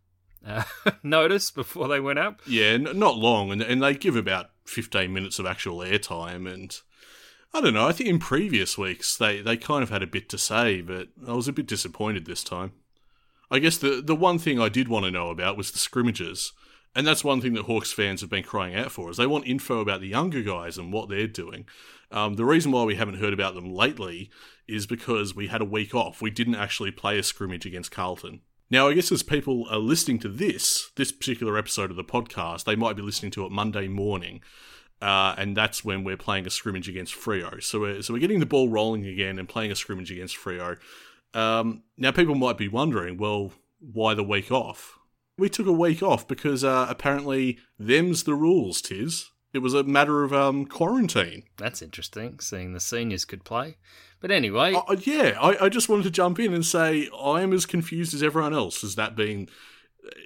uh, 0.45 0.63
notice 1.03 1.51
before 1.51 1.87
they 1.87 1.99
went 1.99 2.19
up. 2.19 2.41
Yeah, 2.45 2.71
n- 2.71 2.87
not 2.93 3.17
long, 3.17 3.51
and 3.51 3.61
and 3.61 3.81
they 3.81 3.95
give 3.95 4.15
about 4.15 4.51
fifteen 4.65 5.13
minutes 5.13 5.39
of 5.39 5.45
actual 5.45 5.77
airtime, 5.79 6.51
and 6.51 6.77
I 7.53 7.61
don't 7.61 7.73
know. 7.73 7.87
I 7.87 7.91
think 7.91 8.09
in 8.09 8.19
previous 8.19 8.77
weeks 8.77 9.17
they 9.17 9.41
they 9.41 9.57
kind 9.57 9.83
of 9.83 9.89
had 9.89 10.03
a 10.03 10.07
bit 10.07 10.29
to 10.29 10.37
say, 10.37 10.81
but 10.81 11.07
I 11.27 11.33
was 11.33 11.47
a 11.47 11.53
bit 11.53 11.67
disappointed 11.67 12.25
this 12.25 12.43
time. 12.43 12.73
I 13.51 13.59
guess 13.59 13.77
the 13.77 14.01
the 14.03 14.15
one 14.15 14.37
thing 14.39 14.59
I 14.59 14.69
did 14.69 14.87
want 14.87 15.05
to 15.05 15.11
know 15.11 15.29
about 15.29 15.57
was 15.57 15.71
the 15.71 15.79
scrimmages, 15.79 16.53
and 16.95 17.05
that's 17.05 17.23
one 17.23 17.41
thing 17.41 17.53
that 17.53 17.65
Hawks 17.65 17.91
fans 17.91 18.21
have 18.21 18.29
been 18.29 18.43
crying 18.43 18.75
out 18.75 18.91
for 18.91 19.09
is 19.09 19.17
they 19.17 19.27
want 19.27 19.47
info 19.47 19.79
about 19.79 20.01
the 20.01 20.07
younger 20.07 20.41
guys 20.41 20.77
and 20.77 20.91
what 20.91 21.09
they're 21.09 21.27
doing. 21.27 21.65
Um, 22.11 22.33
the 22.35 22.45
reason 22.45 22.71
why 22.71 22.83
we 22.83 22.95
haven't 22.95 23.19
heard 23.19 23.33
about 23.33 23.53
them 23.53 23.73
lately 23.73 24.29
is 24.67 24.87
because 24.87 25.35
we 25.35 25.47
had 25.47 25.61
a 25.61 25.65
week 25.65 25.93
off. 25.93 26.21
We 26.21 26.31
didn't 26.31 26.55
actually 26.55 26.91
play 26.91 27.19
a 27.19 27.23
scrimmage 27.23 27.65
against 27.65 27.91
Carlton. 27.91 28.41
Now, 28.71 28.87
I 28.87 28.93
guess 28.93 29.11
as 29.11 29.23
people 29.23 29.65
are 29.69 29.79
listening 29.79 30.19
to 30.19 30.29
this, 30.29 30.91
this 30.95 31.11
particular 31.11 31.57
episode 31.57 31.89
of 31.89 31.97
the 31.97 32.03
podcast, 32.03 32.65
they 32.65 32.75
might 32.75 32.95
be 32.95 33.01
listening 33.01 33.31
to 33.31 33.45
it 33.45 33.51
Monday 33.51 33.87
morning, 33.87 34.41
uh, 35.01 35.33
and 35.37 35.57
that's 35.57 35.83
when 35.83 36.03
we're 36.03 36.17
playing 36.17 36.45
a 36.45 36.51
scrimmage 36.51 36.87
against 36.87 37.15
Freo. 37.15 37.63
So 37.63 37.79
we're, 37.79 38.01
so 38.03 38.13
we're 38.13 38.19
getting 38.19 38.39
the 38.39 38.45
ball 38.45 38.69
rolling 38.69 39.07
again 39.07 39.39
and 39.39 39.49
playing 39.49 39.71
a 39.71 39.75
scrimmage 39.75 40.11
against 40.11 40.37
Freo. 40.37 40.77
Um, 41.33 41.81
now, 41.97 42.11
people 42.11 42.35
might 42.35 42.57
be 42.57 42.67
wondering, 42.67 43.17
well, 43.17 43.53
why 43.79 44.13
the 44.13 44.23
week 44.23 44.51
off? 44.51 44.98
We 45.39 45.49
took 45.49 45.67
a 45.67 45.71
week 45.71 46.03
off 46.03 46.27
because 46.27 46.63
uh, 46.63 46.85
apparently 46.89 47.57
them's 47.79 48.23
the 48.23 48.35
rules, 48.35 48.81
Tiz. 48.81 49.29
It 49.53 49.59
was 49.59 49.73
a 49.73 49.83
matter 49.83 50.23
of 50.23 50.31
um, 50.31 50.65
quarantine. 50.65 51.43
That's 51.57 51.81
interesting, 51.81 52.39
seeing 52.39 52.73
the 52.73 52.79
seniors 52.79 53.25
could 53.25 53.43
play. 53.43 53.77
But 54.19 54.31
anyway, 54.31 54.75
Uh, 54.75 54.97
yeah, 54.99 55.37
I, 55.41 55.65
I 55.65 55.69
just 55.69 55.89
wanted 55.89 56.03
to 56.03 56.11
jump 56.11 56.39
in 56.39 56.53
and 56.53 56.65
say 56.65 57.09
I'm 57.19 57.53
as 57.53 57.65
confused 57.65 58.13
as 58.13 58.21
everyone 58.21 58.53
else 58.53 58.83
as 58.83 58.95
that 58.95 59.15
being, 59.15 59.49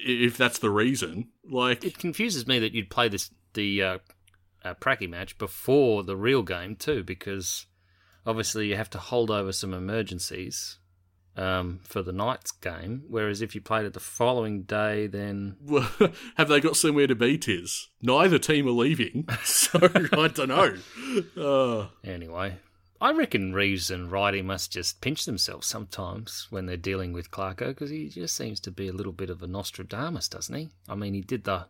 if 0.06 0.36
that's 0.36 0.60
the 0.60 0.72
reason. 0.72 1.30
Like, 1.50 1.86
it 1.86 1.98
confuses 2.00 2.48
me 2.48 2.60
that 2.60 2.74
you'd 2.74 2.90
play 2.90 3.08
this 3.08 3.30
the 3.54 3.84
uh, 3.84 3.98
uh, 4.66 4.74
pracky 4.76 5.10
match 5.10 5.38
before 5.38 6.04
the 6.04 6.18
real 6.18 6.42
game 6.42 6.76
too, 6.76 7.04
because 7.04 7.68
obviously 8.26 8.68
you 8.68 8.76
have 8.76 8.90
to 8.90 8.98
hold 8.98 9.30
over 9.30 9.52
some 9.52 9.74
emergencies 9.74 10.80
um, 11.36 11.80
for 11.84 12.02
the 12.02 12.12
night's 12.12 12.52
game. 12.52 13.04
Whereas 13.08 13.42
if 13.42 13.56
you 13.56 13.62
played 13.62 13.86
it 13.86 13.94
the 13.94 14.00
following 14.00 14.64
day, 14.64 15.08
then 15.08 15.58
have 16.38 16.48
they 16.48 16.60
got 16.60 16.78
somewhere 16.78 17.08
to 17.08 17.16
be, 17.16 17.38
Tiz? 17.38 17.88
Neither 18.02 18.40
team 18.40 18.68
are 18.68 18.72
leaving, 18.72 19.28
so 19.44 19.80
I 19.84 20.28
don't 20.28 20.50
know. 20.50 20.76
Uh, 21.38 21.88
anyway, 22.04 22.58
I 23.02 23.12
reckon 23.12 23.54
Reeves 23.54 23.92
and 23.92 24.12
Righty 24.12 24.42
must 24.42 24.72
just 24.72 25.02
pinch 25.02 25.26
themselves 25.26 25.68
sometimes 25.68 26.48
when 26.50 26.66
they're 26.66 26.78
dealing 26.78 27.14
with 27.14 27.32
Clarko 27.32 27.68
because 27.68 27.90
he 27.90 28.10
just 28.10 28.36
seems 28.36 28.60
to 28.62 28.72
be 28.72 28.88
a 28.88 28.94
little 28.94 29.12
bit 29.12 29.30
of 29.30 29.42
a 29.44 29.48
Nostradamus, 29.48 30.30
doesn't 30.30 30.56
he? 30.56 30.70
I 30.88 30.96
mean, 30.96 31.14
he 31.14 31.22
did 31.22 31.44
the 31.44 31.68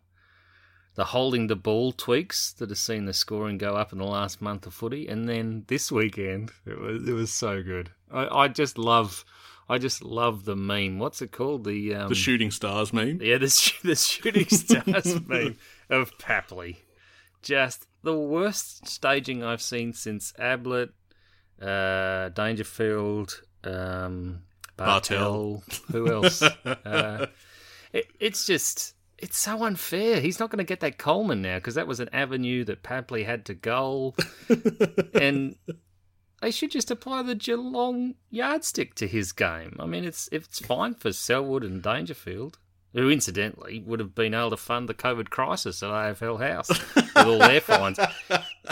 the 0.95 1.05
holding 1.05 1.47
the 1.47 1.55
ball 1.55 1.91
tweaks 1.91 2.53
that 2.53 2.69
has 2.69 2.77
seen 2.77 3.05
the 3.05 3.13
scoring 3.13 3.57
go 3.57 3.75
up 3.75 3.91
in 3.91 3.97
the 3.97 4.05
last 4.05 4.41
month 4.41 4.67
of 4.67 4.75
footy, 4.75 5.07
and 5.07 5.27
then 5.27 5.63
this 5.67 5.91
weekend 5.91 6.51
it 6.65 6.79
was 6.79 7.07
it 7.07 7.13
was 7.13 7.31
so 7.31 7.63
good. 7.63 7.89
I, 8.11 8.43
I 8.43 8.47
just 8.47 8.77
love 8.77 9.25
I 9.69 9.77
just 9.77 10.03
love 10.03 10.45
the 10.45 10.55
meme. 10.55 10.99
What's 10.99 11.21
it 11.21 11.31
called? 11.31 11.63
The 11.63 11.95
um, 11.95 12.09
the 12.09 12.15
shooting 12.15 12.51
stars 12.51 12.91
meme. 12.93 13.19
yeah, 13.21 13.37
the, 13.37 13.49
sh- 13.49 13.81
the 13.81 13.95
shooting 13.95 14.47
stars 14.49 15.19
meme 15.27 15.57
of 15.89 16.17
Papley. 16.17 16.77
Just 17.41 17.87
the 18.03 18.17
worst 18.17 18.87
staging 18.87 19.43
I've 19.43 19.61
seen 19.61 19.93
since 19.93 20.33
Ablett, 20.37 20.91
uh, 21.61 22.29
Dangerfield, 22.29 23.41
um, 23.63 24.43
Bartel. 24.77 25.63
Who 25.91 26.11
else? 26.11 26.41
uh, 26.41 27.27
it, 27.91 28.05
it's 28.19 28.45
just, 28.45 28.95
it's 29.17 29.37
so 29.37 29.63
unfair. 29.63 30.19
He's 30.19 30.39
not 30.39 30.49
going 30.49 30.59
to 30.59 30.63
get 30.63 30.79
that 30.81 30.97
Coleman 30.97 31.41
now 31.41 31.57
because 31.57 31.75
that 31.75 31.87
was 31.87 31.99
an 31.99 32.09
avenue 32.13 32.63
that 32.65 32.83
Papley 32.83 33.25
had 33.25 33.45
to 33.45 33.53
goal. 33.53 34.15
and 35.13 35.55
they 36.43 36.51
should 36.51 36.71
just 36.71 36.91
apply 36.91 37.21
the 37.21 37.35
Geelong 37.35 38.15
yardstick 38.29 38.95
to 38.95 39.07
his 39.07 39.31
game. 39.31 39.77
I 39.79 39.85
mean, 39.85 40.03
it's 40.03 40.27
it's 40.29 40.59
fine 40.59 40.93
for 40.93 41.13
Selwood 41.13 41.63
and 41.63 41.81
Dangerfield, 41.81 42.59
who 42.91 43.09
incidentally 43.09 43.81
would 43.85 44.01
have 44.01 44.13
been 44.13 44.33
able 44.33 44.49
to 44.49 44.57
fund 44.57 44.89
the 44.89 44.93
COVID 44.93 45.29
crisis 45.29 45.81
at 45.81 45.89
AFL 45.89 46.45
House 46.45 46.67
with 46.95 47.15
all 47.15 47.39
their 47.39 47.61
fines 47.61 47.97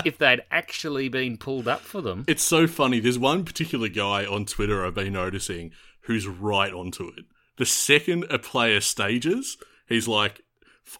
if 0.04 0.18
they'd 0.18 0.44
actually 0.52 1.08
been 1.08 1.38
pulled 1.38 1.70
up 1.70 1.80
for 1.80 2.02
them. 2.02 2.26
It's 2.28 2.44
so 2.44 2.68
funny. 2.68 3.00
There's 3.00 3.18
one 3.18 3.46
particular 3.46 3.88
guy 3.88 4.26
on 4.26 4.46
Twitter 4.46 4.86
I've 4.86 4.96
been 4.96 5.14
noticing 5.14 5.72
who's 6.02 6.28
right 6.28 6.74
onto 6.74 7.08
it. 7.08 7.24
The 7.58 7.66
second 7.66 8.26
a 8.30 8.38
player 8.38 8.82
stages, 8.82 9.56
he's 9.88 10.10
like, 10.10 10.42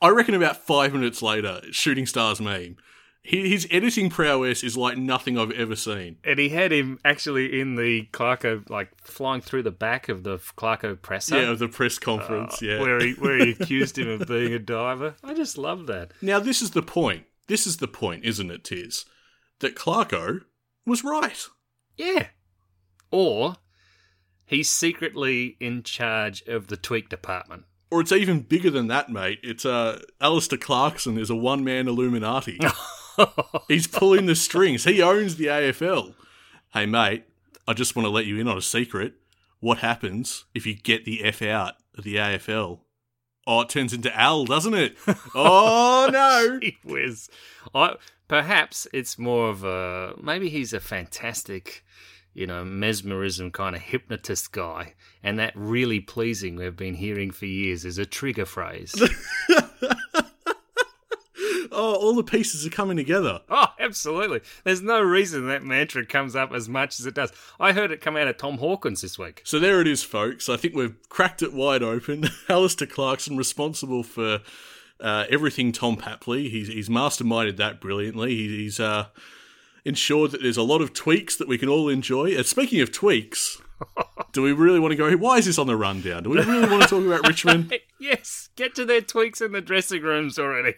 I 0.02 0.08
reckon 0.08 0.36
about 0.36 0.66
five 0.66 0.94
minutes 0.94 1.22
later, 1.22 1.60
Shooting 1.72 2.06
Stars 2.06 2.40
meme. 2.40 2.78
His 3.24 3.68
editing 3.70 4.10
prowess 4.10 4.64
is 4.64 4.76
like 4.76 4.98
nothing 4.98 5.38
I've 5.38 5.52
ever 5.52 5.76
seen. 5.76 6.18
And 6.24 6.40
he 6.40 6.50
had 6.50 6.72
him 6.72 7.00
actually 7.06 7.62
in 7.62 7.76
the 7.76 8.08
Clarko, 8.12 8.68
like 8.68 8.90
flying 9.04 9.42
through 9.42 9.62
the 9.64 9.70
back 9.72 10.10
of 10.10 10.24
the 10.24 10.38
Clarko 10.58 11.00
presser. 11.00 11.40
Yeah, 11.40 11.52
of 11.52 11.60
the 11.60 11.68
press 11.68 12.00
conference. 12.00 12.62
yeah, 12.64 12.80
Where 12.82 13.00
he 13.00 13.12
where 13.14 13.38
he 13.38 13.52
accused 13.60 13.98
him 14.00 14.10
of 14.10 14.28
being 14.28 14.54
a 14.54 14.60
diver. 14.60 15.16
I 15.24 15.36
just 15.36 15.58
love 15.58 15.86
that. 15.88 16.14
Now, 16.22 16.40
this 16.40 16.64
is 16.64 16.72
the 16.72 16.82
point. 16.82 17.26
This 17.48 17.68
is 17.68 17.78
the 17.78 17.88
point, 17.88 18.26
isn't 18.26 18.50
it, 18.50 18.64
Tiz? 18.64 19.06
That 19.60 19.76
Clarko 19.76 20.42
was 20.88 21.04
right. 21.04 21.46
Yeah. 21.98 22.28
Or 23.12 23.58
he's 24.46 24.70
secretly 24.70 25.58
in 25.60 25.84
charge 25.84 26.42
of 26.48 26.68
the 26.68 26.78
tweak 26.78 27.10
department. 27.10 27.66
Or 27.92 28.02
it's 28.02 28.12
even 28.12 28.40
bigger 28.40 28.72
than 28.72 28.88
that, 28.88 29.10
mate. 29.10 29.40
It's 29.44 29.66
uh, 29.66 30.02
Alastair 30.20 30.58
Clarkson 30.58 31.18
is 31.20 31.30
a 31.30 31.36
one 31.36 31.64
man 31.64 31.88
Illuminati. 31.88 32.58
He's 33.68 33.88
pulling 33.88 34.26
the 34.26 34.36
strings. 34.36 34.84
He 34.84 35.02
owns 35.02 35.36
the 35.36 35.46
AFL. 35.48 36.14
Hey, 36.74 36.86
mate, 36.86 37.26
I 37.68 37.74
just 37.74 37.96
want 37.96 38.06
to 38.06 38.10
let 38.10 38.26
you 38.26 38.40
in 38.40 38.48
on 38.48 38.58
a 38.58 38.62
secret. 38.62 39.14
What 39.60 39.80
happens 39.80 40.46
if 40.56 40.66
you 40.66 40.76
get 40.76 41.06
the 41.06 41.24
F 41.24 41.42
out 41.42 41.76
of 41.98 42.04
the 42.04 42.16
AFL? 42.16 42.80
Oh, 43.48 43.62
it 43.62 43.70
turns 43.70 43.94
into 43.94 44.16
Al, 44.18 44.46
doesn't 44.46 44.74
it? 44.74 44.98
Oh, 45.36 46.10
no. 46.12 46.60
Gee 46.62 46.78
whiz. 46.84 47.30
I, 47.74 47.96
perhaps 48.28 48.88
it's 48.94 49.18
more 49.18 49.50
of 49.50 49.64
a 49.64 50.14
maybe 50.22 50.50
he's 50.50 50.74
a 50.74 50.80
fantastic, 50.80 51.84
you 52.34 52.48
know, 52.48 52.64
mesmerism 52.64 53.52
kind 53.52 53.76
of 53.76 53.82
hypnotist 53.82 54.52
guy, 54.52 54.94
and 55.24 55.40
that 55.40 55.54
really 55.56 56.00
pleasing 56.00 56.56
we've 56.56 56.76
been 56.76 56.96
hearing 56.96 57.32
for 57.32 57.46
years 57.46 57.86
is 57.86 57.98
a 57.98 58.06
trigger 58.06 58.46
phrase. 58.46 58.94
Oh, 61.72 61.96
all 61.96 62.16
the 62.16 62.24
pieces 62.24 62.66
are 62.66 62.70
coming 62.70 62.98
together. 62.98 63.42
oh, 63.50 63.68
absolutely. 63.80 64.42
There's 64.64 64.82
no 64.82 65.02
reason 65.02 65.48
that 65.48 65.64
mantra 65.64 66.06
comes 66.06 66.36
up 66.36 66.52
as 66.52 66.68
much 66.68 67.00
as 67.00 67.06
it 67.06 67.16
does. 67.16 67.32
I 67.60 67.72
heard 67.72 67.92
it 67.92 68.02
come 68.02 68.18
out 68.18 68.28
of 68.28 68.38
Tom 68.38 68.58
Hawkins 68.58 69.02
this 69.02 69.18
week. 69.18 69.42
So 69.46 69.60
there 69.60 69.80
it 69.80 69.88
is, 69.88 70.04
folks. 70.04 70.50
I 70.50 70.58
think 70.58 70.76
we've 70.76 70.96
cracked 71.10 71.42
it 71.42 71.54
wide 71.54 71.82
open. 71.82 72.30
Alastair 72.50 72.88
Clarkson, 72.88 73.38
responsible 73.38 74.04
for 74.04 74.42
uh, 75.00 75.26
everything 75.30 75.72
Tom 75.72 75.96
Papley. 75.96 76.50
He's, 76.50 76.68
he's 76.68 76.90
masterminded 76.90 77.58
that 77.58 77.80
brilliantly. 77.80 78.36
He, 78.36 78.58
he's 78.64 78.80
uh, 78.80 79.08
ensured 79.86 80.32
that 80.32 80.42
there's 80.42 80.58
a 80.58 80.64
lot 80.64 80.82
of 80.82 80.94
tweaks 80.94 81.38
that 81.38 81.48
we 81.48 81.58
can 81.58 81.70
all 81.70 81.88
enjoy. 81.88 82.36
And 82.36 82.46
speaking 82.46 82.82
of 82.82 82.92
tweaks, 82.92 83.62
do 84.34 84.42
we 84.42 84.52
really 84.52 84.80
want 84.80 84.92
to 84.92 84.98
go? 84.98 85.12
Why 85.14 85.38
is 85.38 85.46
this 85.46 85.58
on 85.58 85.68
the 85.68 85.78
rundown? 85.78 86.24
Do 86.24 86.32
we 86.32 86.42
really 86.42 86.70
want 86.70 86.84
to 86.84 86.90
talk 86.90 87.06
about 87.06 87.28
Richmond? 87.28 87.74
Yes, 88.00 88.50
get 88.56 88.76
to 88.76 88.86
their 88.86 89.02
tweaks 89.02 89.42
in 89.42 89.52
the 89.52 89.62
dressing 89.62 90.02
rooms 90.02 90.38
already. 90.38 90.76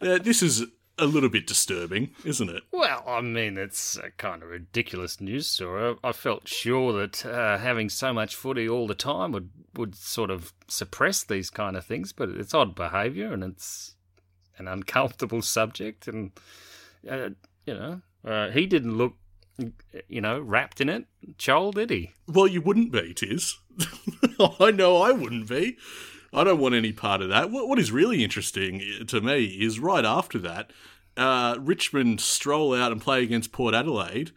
Uh, 0.00 0.18
this 0.18 0.42
is 0.42 0.64
a 0.98 1.06
little 1.06 1.28
bit 1.28 1.46
disturbing, 1.46 2.10
isn't 2.24 2.50
it? 2.50 2.62
Well, 2.72 3.04
I 3.06 3.20
mean, 3.20 3.56
it's 3.56 3.96
a 3.96 4.10
kind 4.10 4.42
of 4.42 4.48
ridiculous 4.48 5.20
news 5.20 5.46
story. 5.46 5.96
I 6.02 6.12
felt 6.12 6.48
sure 6.48 6.92
that 7.00 7.24
uh, 7.24 7.58
having 7.58 7.88
so 7.88 8.12
much 8.12 8.34
footy 8.34 8.68
all 8.68 8.86
the 8.86 8.94
time 8.94 9.32
would, 9.32 9.50
would 9.76 9.94
sort 9.94 10.30
of 10.30 10.52
suppress 10.66 11.22
these 11.22 11.50
kind 11.50 11.76
of 11.76 11.84
things, 11.84 12.12
but 12.12 12.28
it's 12.30 12.54
odd 12.54 12.74
behaviour 12.74 13.32
and 13.32 13.44
it's 13.44 13.94
an 14.58 14.68
uncomfortable 14.68 15.42
subject. 15.42 16.08
And, 16.08 16.32
uh, 17.08 17.30
you 17.64 17.74
know, 17.74 18.00
uh, 18.24 18.50
he 18.50 18.66
didn't 18.66 18.96
look, 18.96 19.14
you 20.08 20.20
know, 20.20 20.40
wrapped 20.40 20.80
in 20.80 20.88
it. 20.88 21.06
Joel, 21.38 21.72
did 21.72 21.90
he? 21.90 22.12
Well, 22.26 22.48
you 22.48 22.60
wouldn't 22.60 22.92
be, 22.92 23.14
Tiz. 23.14 23.56
I 24.60 24.70
know 24.72 25.02
I 25.02 25.12
wouldn't 25.12 25.48
be. 25.48 25.76
I 26.32 26.44
don't 26.44 26.60
want 26.60 26.74
any 26.74 26.92
part 26.92 27.22
of 27.22 27.28
that. 27.30 27.50
What, 27.50 27.68
what 27.68 27.78
is 27.78 27.90
really 27.90 28.22
interesting 28.22 28.82
to 29.06 29.20
me 29.20 29.44
is 29.44 29.78
right 29.80 30.04
after 30.04 30.38
that, 30.40 30.70
uh, 31.16 31.56
Richmond 31.58 32.20
stroll 32.20 32.74
out 32.74 32.92
and 32.92 33.00
play 33.00 33.22
against 33.22 33.52
Port 33.52 33.74
Adelaide, 33.74 34.32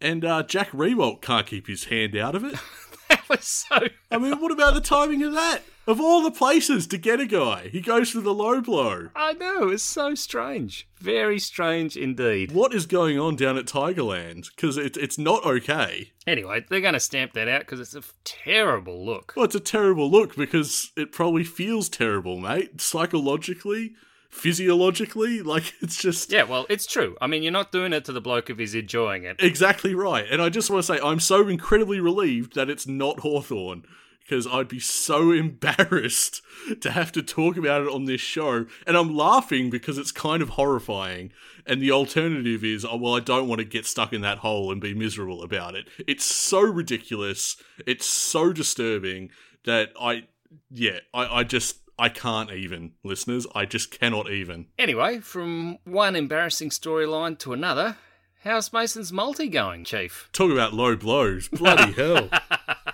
and 0.00 0.24
uh, 0.24 0.42
Jack 0.42 0.70
Riewoldt 0.70 1.20
can't 1.20 1.46
keep 1.46 1.66
his 1.66 1.84
hand 1.84 2.16
out 2.16 2.34
of 2.34 2.44
it. 2.44 2.54
That 3.08 3.28
was 3.28 3.44
so. 3.44 3.88
I 4.10 4.16
mean, 4.16 4.40
what 4.40 4.52
about 4.52 4.72
the 4.72 4.80
timing 4.80 5.22
of 5.22 5.34
that? 5.34 5.60
Of 5.84 6.00
all 6.00 6.22
the 6.22 6.30
places 6.30 6.86
to 6.88 6.96
get 6.96 7.18
a 7.18 7.26
guy, 7.26 7.68
he 7.72 7.80
goes 7.80 8.10
for 8.10 8.20
the 8.20 8.32
low 8.32 8.60
blow. 8.60 9.08
I 9.16 9.32
know, 9.32 9.68
it's 9.68 9.82
so 9.82 10.14
strange. 10.14 10.86
Very 11.00 11.40
strange 11.40 11.96
indeed. 11.96 12.52
What 12.52 12.72
is 12.72 12.86
going 12.86 13.18
on 13.18 13.34
down 13.34 13.58
at 13.58 13.66
Tigerland? 13.66 14.50
Because 14.54 14.76
it, 14.76 14.96
it's 14.96 15.18
not 15.18 15.44
okay. 15.44 16.12
Anyway, 16.24 16.64
they're 16.68 16.80
going 16.80 16.94
to 16.94 17.00
stamp 17.00 17.32
that 17.32 17.48
out 17.48 17.62
because 17.62 17.80
it's 17.80 17.96
a 17.96 18.02
terrible 18.22 19.04
look. 19.04 19.32
Well, 19.34 19.44
it's 19.44 19.56
a 19.56 19.60
terrible 19.60 20.08
look 20.08 20.36
because 20.36 20.92
it 20.96 21.10
probably 21.10 21.42
feels 21.42 21.88
terrible, 21.88 22.38
mate. 22.38 22.80
Psychologically, 22.80 23.94
physiologically, 24.30 25.42
like 25.42 25.74
it's 25.80 26.00
just 26.00 26.30
Yeah, 26.30 26.44
well, 26.44 26.64
it's 26.68 26.86
true. 26.86 27.16
I 27.20 27.26
mean, 27.26 27.42
you're 27.42 27.50
not 27.50 27.72
doing 27.72 27.92
it 27.92 28.04
to 28.04 28.12
the 28.12 28.20
bloke 28.20 28.50
if 28.50 28.58
he's 28.58 28.76
enjoying 28.76 29.24
it. 29.24 29.36
exactly 29.40 29.96
right. 29.96 30.26
And 30.30 30.40
I 30.40 30.48
just 30.48 30.70
want 30.70 30.84
to 30.84 30.94
say, 30.94 31.00
I'm 31.02 31.18
so 31.18 31.48
incredibly 31.48 31.98
relieved 31.98 32.54
that 32.54 32.70
it's 32.70 32.86
not 32.86 33.18
Hawthorn 33.18 33.82
because 34.24 34.46
I'd 34.46 34.68
be 34.68 34.80
so 34.80 35.30
embarrassed 35.32 36.42
to 36.80 36.90
have 36.90 37.12
to 37.12 37.22
talk 37.22 37.56
about 37.56 37.82
it 37.82 37.88
on 37.88 38.04
this 38.04 38.20
show. 38.20 38.66
And 38.86 38.96
I'm 38.96 39.14
laughing 39.14 39.70
because 39.70 39.98
it's 39.98 40.12
kind 40.12 40.42
of 40.42 40.50
horrifying. 40.50 41.32
And 41.66 41.80
the 41.80 41.92
alternative 41.92 42.64
is, 42.64 42.84
oh, 42.84 42.96
well, 42.96 43.14
I 43.14 43.20
don't 43.20 43.48
want 43.48 43.60
to 43.60 43.64
get 43.64 43.86
stuck 43.86 44.12
in 44.12 44.20
that 44.22 44.38
hole 44.38 44.72
and 44.72 44.80
be 44.80 44.94
miserable 44.94 45.42
about 45.42 45.74
it. 45.74 45.88
It's 46.06 46.24
so 46.24 46.60
ridiculous. 46.60 47.56
It's 47.86 48.06
so 48.06 48.52
disturbing 48.52 49.30
that 49.64 49.90
I, 50.00 50.24
yeah, 50.70 50.98
I, 51.14 51.40
I 51.40 51.44
just, 51.44 51.78
I 51.98 52.08
can't 52.08 52.50
even, 52.50 52.92
listeners. 53.04 53.46
I 53.54 53.64
just 53.64 53.98
cannot 53.98 54.30
even. 54.30 54.66
Anyway, 54.78 55.20
from 55.20 55.78
one 55.84 56.16
embarrassing 56.16 56.70
storyline 56.70 57.38
to 57.40 57.52
another, 57.52 57.96
how's 58.44 58.72
Mason's 58.72 59.12
multi 59.12 59.48
going, 59.48 59.84
Chief? 59.84 60.28
Talk 60.32 60.50
about 60.50 60.74
low 60.74 60.96
blows. 60.96 61.48
Bloody 61.48 61.92
hell. 61.96 62.28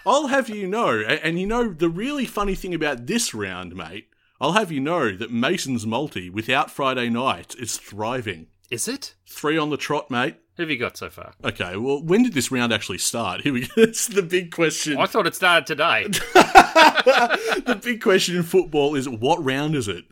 I'll 0.06 0.28
have 0.28 0.48
you 0.48 0.66
know, 0.66 1.00
and 1.00 1.38
you 1.38 1.46
know, 1.46 1.72
the 1.72 1.88
really 1.88 2.26
funny 2.26 2.54
thing 2.54 2.74
about 2.74 3.06
this 3.06 3.34
round, 3.34 3.74
mate, 3.74 4.08
I'll 4.40 4.52
have 4.52 4.70
you 4.70 4.80
know 4.80 5.16
that 5.16 5.32
Mason's 5.32 5.86
multi 5.86 6.30
without 6.30 6.70
Friday 6.70 7.08
night 7.10 7.54
is 7.58 7.76
thriving. 7.76 8.46
Is 8.70 8.86
it? 8.86 9.14
Three 9.26 9.58
on 9.58 9.70
the 9.70 9.76
trot, 9.76 10.10
mate. 10.10 10.36
Who 10.56 10.62
have 10.62 10.70
you 10.70 10.78
got 10.78 10.96
so 10.96 11.08
far? 11.08 11.32
Okay, 11.44 11.76
well, 11.76 12.02
when 12.02 12.22
did 12.22 12.34
this 12.34 12.50
round 12.50 12.72
actually 12.72 12.98
start? 12.98 13.40
Here 13.42 13.52
we 13.52 13.66
go. 13.66 13.68
That's 13.76 14.06
the 14.08 14.22
big 14.22 14.52
question. 14.52 14.98
I 14.98 15.06
thought 15.06 15.26
it 15.26 15.34
started 15.34 15.66
today. 15.66 16.06
the 16.08 17.80
big 17.82 18.02
question 18.02 18.36
in 18.36 18.42
football 18.42 18.94
is 18.94 19.08
what 19.08 19.42
round 19.44 19.74
is 19.74 19.88
it? 19.88 20.04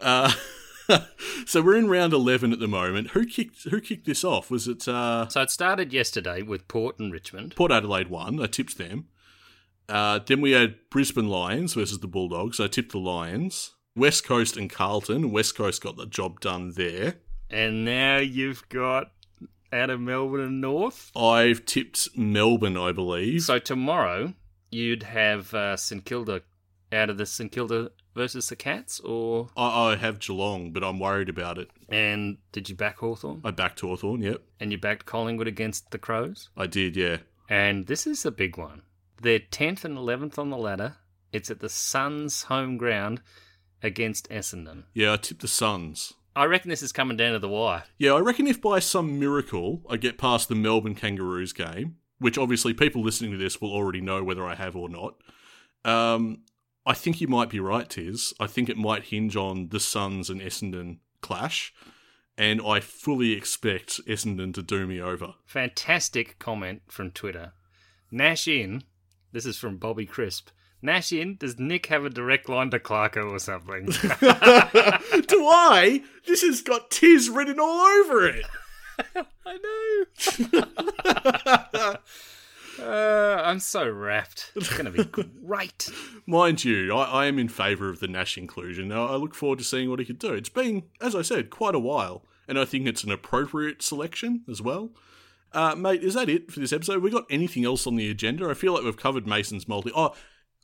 Uh, 0.00 0.32
so 1.46 1.62
we're 1.62 1.76
in 1.76 1.88
round 1.88 2.12
eleven 2.12 2.52
at 2.52 2.58
the 2.58 2.68
moment. 2.68 3.10
Who 3.10 3.26
kicked? 3.26 3.64
Who 3.64 3.80
kicked 3.80 4.06
this 4.06 4.24
off? 4.24 4.50
Was 4.50 4.68
it 4.68 4.86
uh, 4.88 5.28
so 5.28 5.42
it 5.42 5.50
started 5.50 5.92
yesterday 5.92 6.42
with 6.42 6.68
Port 6.68 6.98
and 6.98 7.12
Richmond. 7.12 7.56
Port 7.56 7.72
Adelaide 7.72 8.08
won? 8.08 8.40
I 8.40 8.46
tipped 8.46 8.78
them. 8.78 9.08
Uh, 9.88 10.20
then 10.24 10.40
we 10.40 10.52
had 10.52 10.76
Brisbane 10.90 11.28
Lions 11.28 11.74
versus 11.74 12.00
the 12.00 12.06
Bulldogs. 12.06 12.60
I 12.60 12.68
tipped 12.68 12.92
the 12.92 12.98
Lions. 12.98 13.72
West 13.96 14.24
Coast 14.24 14.56
and 14.56 14.70
Carlton. 14.70 15.30
West 15.30 15.56
Coast 15.56 15.82
got 15.82 15.96
the 15.96 16.06
job 16.06 16.40
done 16.40 16.72
there. 16.74 17.16
And 17.50 17.84
now 17.84 18.18
you've 18.18 18.68
got 18.68 19.12
out 19.72 19.90
of 19.90 20.00
Melbourne 20.00 20.40
and 20.40 20.60
North. 20.60 21.10
I've 21.16 21.64
tipped 21.64 22.16
Melbourne, 22.16 22.76
I 22.76 22.92
believe. 22.92 23.42
So 23.42 23.58
tomorrow 23.58 24.34
you'd 24.70 25.04
have 25.04 25.52
uh, 25.54 25.76
St 25.76 26.04
Kilda 26.04 26.42
out 26.92 27.10
of 27.10 27.18
the 27.18 27.26
St 27.26 27.52
Kilda 27.52 27.90
versus 28.14 28.48
the 28.48 28.56
Cats, 28.56 29.00
or 29.00 29.48
I, 29.56 29.90
I 29.92 29.96
have 29.96 30.18
Geelong, 30.20 30.72
but 30.72 30.84
I'm 30.84 30.98
worried 30.98 31.28
about 31.28 31.58
it. 31.58 31.70
and 31.88 32.38
did 32.52 32.68
you 32.68 32.74
back 32.74 32.98
Hawthorn? 32.98 33.40
I 33.44 33.50
backed 33.50 33.80
Hawthorn, 33.80 34.22
yep. 34.22 34.42
And 34.60 34.72
you 34.72 34.78
backed 34.78 35.06
Collingwood 35.06 35.48
against 35.48 35.90
the 35.90 35.98
Crows? 35.98 36.48
I 36.56 36.66
did, 36.66 36.96
yeah. 36.96 37.18
And 37.48 37.86
this 37.86 38.06
is 38.06 38.24
a 38.24 38.30
big 38.30 38.56
one. 38.56 38.82
They're 39.20 39.40
10th 39.40 39.84
and 39.84 39.96
11th 39.98 40.38
on 40.38 40.50
the 40.50 40.56
ladder. 40.56 40.96
It's 41.32 41.50
at 41.50 41.60
the 41.60 41.68
Suns' 41.68 42.44
home 42.44 42.76
ground 42.76 43.20
against 43.82 44.28
Essendon. 44.30 44.84
Yeah, 44.94 45.14
I 45.14 45.16
tipped 45.16 45.40
the 45.42 45.48
Suns. 45.48 46.14
I 46.36 46.44
reckon 46.46 46.68
this 46.70 46.82
is 46.82 46.92
coming 46.92 47.16
down 47.16 47.32
to 47.32 47.38
the 47.38 47.48
wire. 47.48 47.84
Yeah, 47.98 48.12
I 48.12 48.20
reckon 48.20 48.46
if 48.46 48.60
by 48.60 48.78
some 48.80 49.20
miracle 49.20 49.82
I 49.88 49.96
get 49.96 50.18
past 50.18 50.48
the 50.48 50.54
Melbourne 50.54 50.94
Kangaroos 50.94 51.52
game, 51.52 51.96
which 52.18 52.38
obviously 52.38 52.74
people 52.74 53.02
listening 53.02 53.30
to 53.32 53.36
this 53.36 53.60
will 53.60 53.72
already 53.72 54.00
know 54.00 54.24
whether 54.24 54.44
I 54.46 54.54
have 54.54 54.74
or 54.74 54.88
not, 54.88 55.16
um, 55.84 56.43
I 56.86 56.94
think 56.94 57.20
you 57.20 57.28
might 57.28 57.48
be 57.48 57.60
right, 57.60 57.88
Tiz. 57.88 58.34
I 58.38 58.46
think 58.46 58.68
it 58.68 58.76
might 58.76 59.04
hinge 59.04 59.36
on 59.36 59.68
the 59.68 59.80
Suns 59.80 60.28
and 60.28 60.40
Essendon 60.40 60.98
clash, 61.22 61.72
and 62.36 62.60
I 62.60 62.80
fully 62.80 63.32
expect 63.32 64.04
Essendon 64.06 64.52
to 64.54 64.62
do 64.62 64.86
me 64.86 65.00
over. 65.00 65.34
Fantastic 65.46 66.38
comment 66.38 66.82
from 66.88 67.10
Twitter. 67.10 67.52
Nash 68.10 68.46
in. 68.46 68.84
This 69.32 69.46
is 69.46 69.56
from 69.56 69.78
Bobby 69.78 70.06
Crisp. 70.06 70.50
Nash 70.82 71.12
in. 71.12 71.36
Does 71.36 71.58
Nick 71.58 71.86
have 71.86 72.04
a 72.04 72.10
direct 72.10 72.48
line 72.48 72.70
to 72.70 72.78
Clarko 72.78 73.32
or 73.32 73.38
something? 73.38 73.86
do 75.26 75.46
I? 75.46 76.02
This 76.26 76.42
has 76.42 76.60
got 76.60 76.90
Tiz 76.90 77.30
written 77.30 77.58
all 77.58 77.80
over 77.80 78.28
it. 78.28 78.44
I 79.46 79.58
know. 81.82 81.96
Uh, 82.80 83.42
I'm 83.44 83.60
so 83.60 83.88
wrapped. 83.88 84.52
It's 84.54 84.70
going 84.70 84.86
to 84.86 84.90
be 84.90 85.04
great. 85.44 85.90
Mind 86.26 86.64
you, 86.64 86.94
I, 86.94 87.22
I 87.22 87.26
am 87.26 87.38
in 87.38 87.48
favour 87.48 87.88
of 87.88 88.00
the 88.00 88.08
Nash 88.08 88.36
inclusion. 88.36 88.92
I, 88.92 89.04
I 89.06 89.16
look 89.16 89.34
forward 89.34 89.58
to 89.58 89.64
seeing 89.64 89.90
what 89.90 89.98
he 89.98 90.04
could 90.04 90.18
do. 90.18 90.32
It's 90.34 90.48
been, 90.48 90.84
as 91.00 91.14
I 91.14 91.22
said, 91.22 91.50
quite 91.50 91.74
a 91.74 91.80
while, 91.80 92.24
and 92.48 92.58
I 92.58 92.64
think 92.64 92.86
it's 92.86 93.04
an 93.04 93.12
appropriate 93.12 93.82
selection 93.82 94.42
as 94.48 94.60
well. 94.60 94.90
Uh, 95.52 95.74
mate, 95.76 96.02
is 96.02 96.14
that 96.14 96.28
it 96.28 96.50
for 96.50 96.58
this 96.58 96.72
episode? 96.72 97.02
We 97.02 97.10
got 97.10 97.26
anything 97.30 97.64
else 97.64 97.86
on 97.86 97.94
the 97.96 98.10
agenda? 98.10 98.48
I 98.48 98.54
feel 98.54 98.74
like 98.74 98.82
we've 98.82 98.96
covered 98.96 99.26
Mason's 99.26 99.68
multi. 99.68 99.92
Oh, 99.94 100.14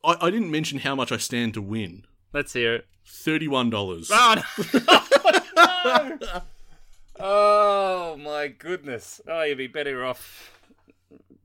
I, 0.04 0.16
I 0.20 0.30
didn't 0.30 0.50
mention 0.50 0.80
how 0.80 0.96
much 0.96 1.12
I 1.12 1.16
stand 1.16 1.54
to 1.54 1.62
win. 1.62 2.04
Let's 2.32 2.52
hear 2.52 2.74
it. 2.74 2.86
Thirty-one 3.06 3.70
dollars. 3.70 4.10
Oh, 4.12 4.42
no. 6.20 6.42
oh 7.18 8.16
my 8.16 8.48
goodness. 8.48 9.20
Oh, 9.26 9.42
you'd 9.42 9.58
be 9.58 9.66
better 9.68 10.04
off 10.04 10.59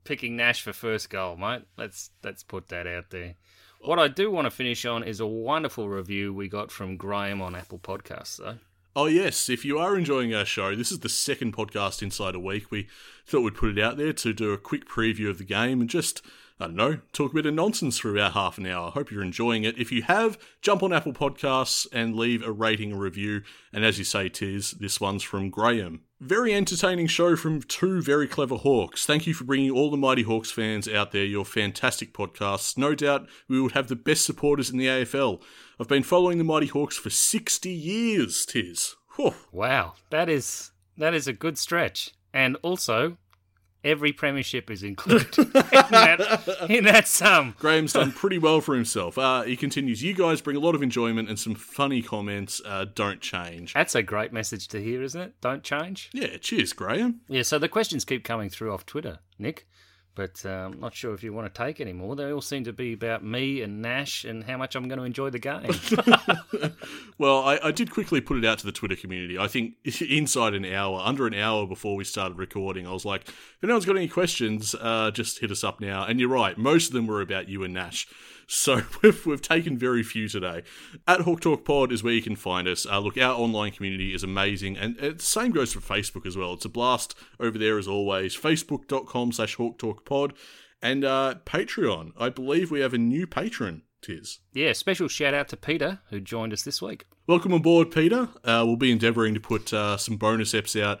picking 0.06 0.36
Nash 0.36 0.62
for 0.62 0.72
first 0.72 1.10
goal, 1.10 1.36
mate. 1.36 1.62
Let's 1.76 2.10
let's 2.22 2.42
put 2.42 2.68
that 2.68 2.86
out 2.86 3.10
there. 3.10 3.34
What 3.80 3.98
I 3.98 4.08
do 4.08 4.30
want 4.30 4.46
to 4.46 4.50
finish 4.50 4.86
on 4.86 5.04
is 5.04 5.20
a 5.20 5.26
wonderful 5.26 5.88
review 5.88 6.32
we 6.32 6.48
got 6.48 6.70
from 6.70 6.96
Graham 6.96 7.42
on 7.42 7.54
Apple 7.54 7.78
Podcasts, 7.78 8.38
though. 8.38 8.58
Oh 8.94 9.06
yes, 9.06 9.50
if 9.50 9.64
you 9.64 9.78
are 9.78 9.96
enjoying 9.96 10.34
our 10.34 10.46
show, 10.46 10.74
this 10.74 10.90
is 10.90 11.00
the 11.00 11.10
second 11.10 11.54
podcast 11.54 12.02
inside 12.02 12.34
a 12.34 12.40
week. 12.40 12.70
We 12.70 12.88
thought 13.26 13.42
we'd 13.42 13.54
put 13.54 13.76
it 13.76 13.82
out 13.82 13.98
there 13.98 14.14
to 14.14 14.32
do 14.32 14.52
a 14.52 14.58
quick 14.58 14.88
preview 14.88 15.28
of 15.28 15.36
the 15.36 15.44
game 15.44 15.82
and 15.82 15.90
just 15.90 16.22
I 16.58 16.64
don't 16.64 16.76
know, 16.76 17.00
talk 17.12 17.32
a 17.32 17.34
bit 17.34 17.44
of 17.44 17.52
nonsense 17.52 17.98
for 17.98 18.10
about 18.10 18.32
half 18.32 18.56
an 18.56 18.66
hour. 18.66 18.88
I 18.88 18.92
hope 18.92 19.10
you're 19.10 19.22
enjoying 19.22 19.64
it. 19.64 19.78
If 19.78 19.92
you 19.92 20.02
have, 20.04 20.38
jump 20.62 20.82
on 20.82 20.94
Apple 20.94 21.12
Podcasts 21.12 21.86
and 21.92 22.16
leave 22.16 22.42
a 22.42 22.50
rating 22.50 22.92
and 22.92 23.00
review. 23.00 23.42
And 23.74 23.84
as 23.84 23.98
you 23.98 24.04
say, 24.04 24.30
Tiz, 24.30 24.70
this 24.70 24.98
one's 24.98 25.22
from 25.22 25.50
Graham. 25.50 26.05
Very 26.20 26.54
entertaining 26.54 27.08
show 27.08 27.36
from 27.36 27.60
two 27.60 28.00
very 28.00 28.26
clever 28.26 28.56
Hawks. 28.56 29.04
Thank 29.04 29.26
you 29.26 29.34
for 29.34 29.44
bringing 29.44 29.70
all 29.70 29.90
the 29.90 29.98
Mighty 29.98 30.22
Hawks 30.22 30.50
fans 30.50 30.88
out 30.88 31.12
there 31.12 31.26
your 31.26 31.44
fantastic 31.44 32.14
podcasts. 32.14 32.78
No 32.78 32.94
doubt 32.94 33.28
we 33.48 33.60
would 33.60 33.72
have 33.72 33.88
the 33.88 33.96
best 33.96 34.24
supporters 34.24 34.70
in 34.70 34.78
the 34.78 34.86
AFL. 34.86 35.42
I've 35.78 35.88
been 35.88 36.02
following 36.02 36.38
the 36.38 36.44
Mighty 36.44 36.68
Hawks 36.68 36.96
for 36.96 37.10
60 37.10 37.68
years, 37.68 38.46
Tiz. 38.46 38.94
Whew. 39.16 39.34
Wow, 39.52 39.92
that 40.08 40.30
is 40.30 40.70
that 40.96 41.12
is 41.12 41.28
a 41.28 41.34
good 41.34 41.58
stretch. 41.58 42.12
And 42.32 42.56
also, 42.62 43.18
every 43.86 44.12
premiership 44.12 44.70
is 44.70 44.82
included 44.82 45.38
in, 45.38 45.52
that, 45.52 46.66
in 46.68 46.84
that 46.84 47.08
sum. 47.08 47.54
Graham's 47.58 47.92
done 47.92 48.12
pretty 48.12 48.38
well 48.38 48.60
for 48.60 48.74
himself. 48.74 49.16
Uh, 49.16 49.42
he 49.42 49.56
continues, 49.56 50.02
You 50.02 50.12
guys 50.14 50.40
bring 50.40 50.56
a 50.56 50.60
lot 50.60 50.74
of 50.74 50.82
enjoyment 50.82 51.28
and 51.28 51.38
some 51.38 51.54
funny 51.54 52.02
comments. 52.02 52.60
Uh, 52.64 52.86
don't 52.94 53.20
change. 53.20 53.72
That's 53.72 53.94
a 53.94 54.02
great 54.02 54.32
message 54.32 54.68
to 54.68 54.82
hear, 54.82 55.02
isn't 55.02 55.20
it? 55.20 55.40
Don't 55.40 55.62
change. 55.62 56.10
Yeah, 56.12 56.36
cheers, 56.38 56.72
Graham. 56.72 57.20
Yeah, 57.28 57.42
so 57.42 57.58
the 57.58 57.68
questions 57.68 58.04
keep 58.04 58.24
coming 58.24 58.50
through 58.50 58.72
off 58.72 58.84
Twitter, 58.84 59.20
Nick. 59.38 59.66
But 60.16 60.42
uh, 60.46 60.48
I'm 60.48 60.80
not 60.80 60.94
sure 60.94 61.12
if 61.12 61.22
you 61.22 61.32
want 61.34 61.52
to 61.52 61.64
take 61.64 61.78
any 61.78 61.92
more. 61.92 62.16
They 62.16 62.32
all 62.32 62.40
seem 62.40 62.64
to 62.64 62.72
be 62.72 62.94
about 62.94 63.22
me 63.22 63.60
and 63.60 63.82
Nash 63.82 64.24
and 64.24 64.42
how 64.42 64.56
much 64.56 64.74
I'm 64.74 64.88
going 64.88 64.98
to 64.98 65.04
enjoy 65.04 65.30
the 65.30 65.38
game. 65.38 65.70
Well, 67.18 67.42
I, 67.44 67.58
I 67.62 67.70
did 67.72 67.90
quickly 67.90 68.20
put 68.20 68.36
it 68.36 68.44
out 68.44 68.58
to 68.58 68.66
the 68.66 68.72
Twitter 68.72 68.96
community. 68.96 69.38
I 69.38 69.48
think 69.48 69.74
inside 70.02 70.52
an 70.52 70.66
hour, 70.66 71.00
under 71.02 71.26
an 71.26 71.34
hour 71.34 71.66
before 71.66 71.96
we 71.96 72.04
started 72.04 72.36
recording, 72.36 72.86
I 72.86 72.92
was 72.92 73.06
like, 73.06 73.26
if 73.28 73.64
anyone's 73.64 73.86
got 73.86 73.96
any 73.96 74.08
questions, 74.08 74.74
uh, 74.78 75.10
just 75.12 75.38
hit 75.38 75.50
us 75.50 75.64
up 75.64 75.80
now. 75.80 76.04
And 76.04 76.20
you're 76.20 76.28
right, 76.28 76.58
most 76.58 76.88
of 76.88 76.92
them 76.92 77.06
were 77.06 77.22
about 77.22 77.48
you 77.48 77.64
and 77.64 77.72
Nash. 77.72 78.06
So 78.46 78.82
we've, 79.02 79.26
we've 79.26 79.42
taken 79.42 79.76
very 79.76 80.02
few 80.02 80.28
today. 80.28 80.62
At 81.06 81.22
Hawk 81.22 81.40
Talk 81.40 81.64
Pod 81.64 81.92
is 81.92 82.02
where 82.02 82.12
you 82.12 82.22
can 82.22 82.36
find 82.36 82.68
us. 82.68 82.86
Uh, 82.86 82.98
look, 83.00 83.18
our 83.18 83.34
online 83.34 83.72
community 83.72 84.14
is 84.14 84.22
amazing. 84.22 84.76
And 84.76 84.96
the 84.98 85.16
same 85.18 85.50
goes 85.52 85.72
for 85.72 85.80
Facebook 85.80 86.26
as 86.26 86.36
well. 86.36 86.52
It's 86.54 86.64
a 86.64 86.68
blast 86.68 87.14
over 87.40 87.58
there 87.58 87.78
as 87.78 87.88
always. 87.88 88.36
Facebook.com 88.36 89.32
slash 89.32 89.54
Hawk 89.56 89.78
Talk 89.78 90.04
Pod. 90.04 90.32
And 90.82 91.04
uh, 91.04 91.36
Patreon. 91.44 92.12
I 92.18 92.28
believe 92.28 92.70
we 92.70 92.80
have 92.80 92.94
a 92.94 92.98
new 92.98 93.26
patron, 93.26 93.82
Tis. 94.02 94.40
yeah, 94.52 94.72
special 94.72 95.08
shout 95.08 95.34
out 95.34 95.48
to 95.48 95.56
Peter, 95.56 96.00
who 96.10 96.20
joined 96.20 96.52
us 96.52 96.62
this 96.62 96.80
week. 96.82 97.06
Welcome 97.26 97.52
aboard, 97.52 97.90
Peter. 97.90 98.28
Uh, 98.44 98.62
we'll 98.66 98.76
be 98.76 98.92
endeavouring 98.92 99.34
to 99.34 99.40
put 99.40 99.72
uh, 99.72 99.96
some 99.96 100.16
bonus 100.16 100.52
eps 100.52 100.80
out 100.80 101.00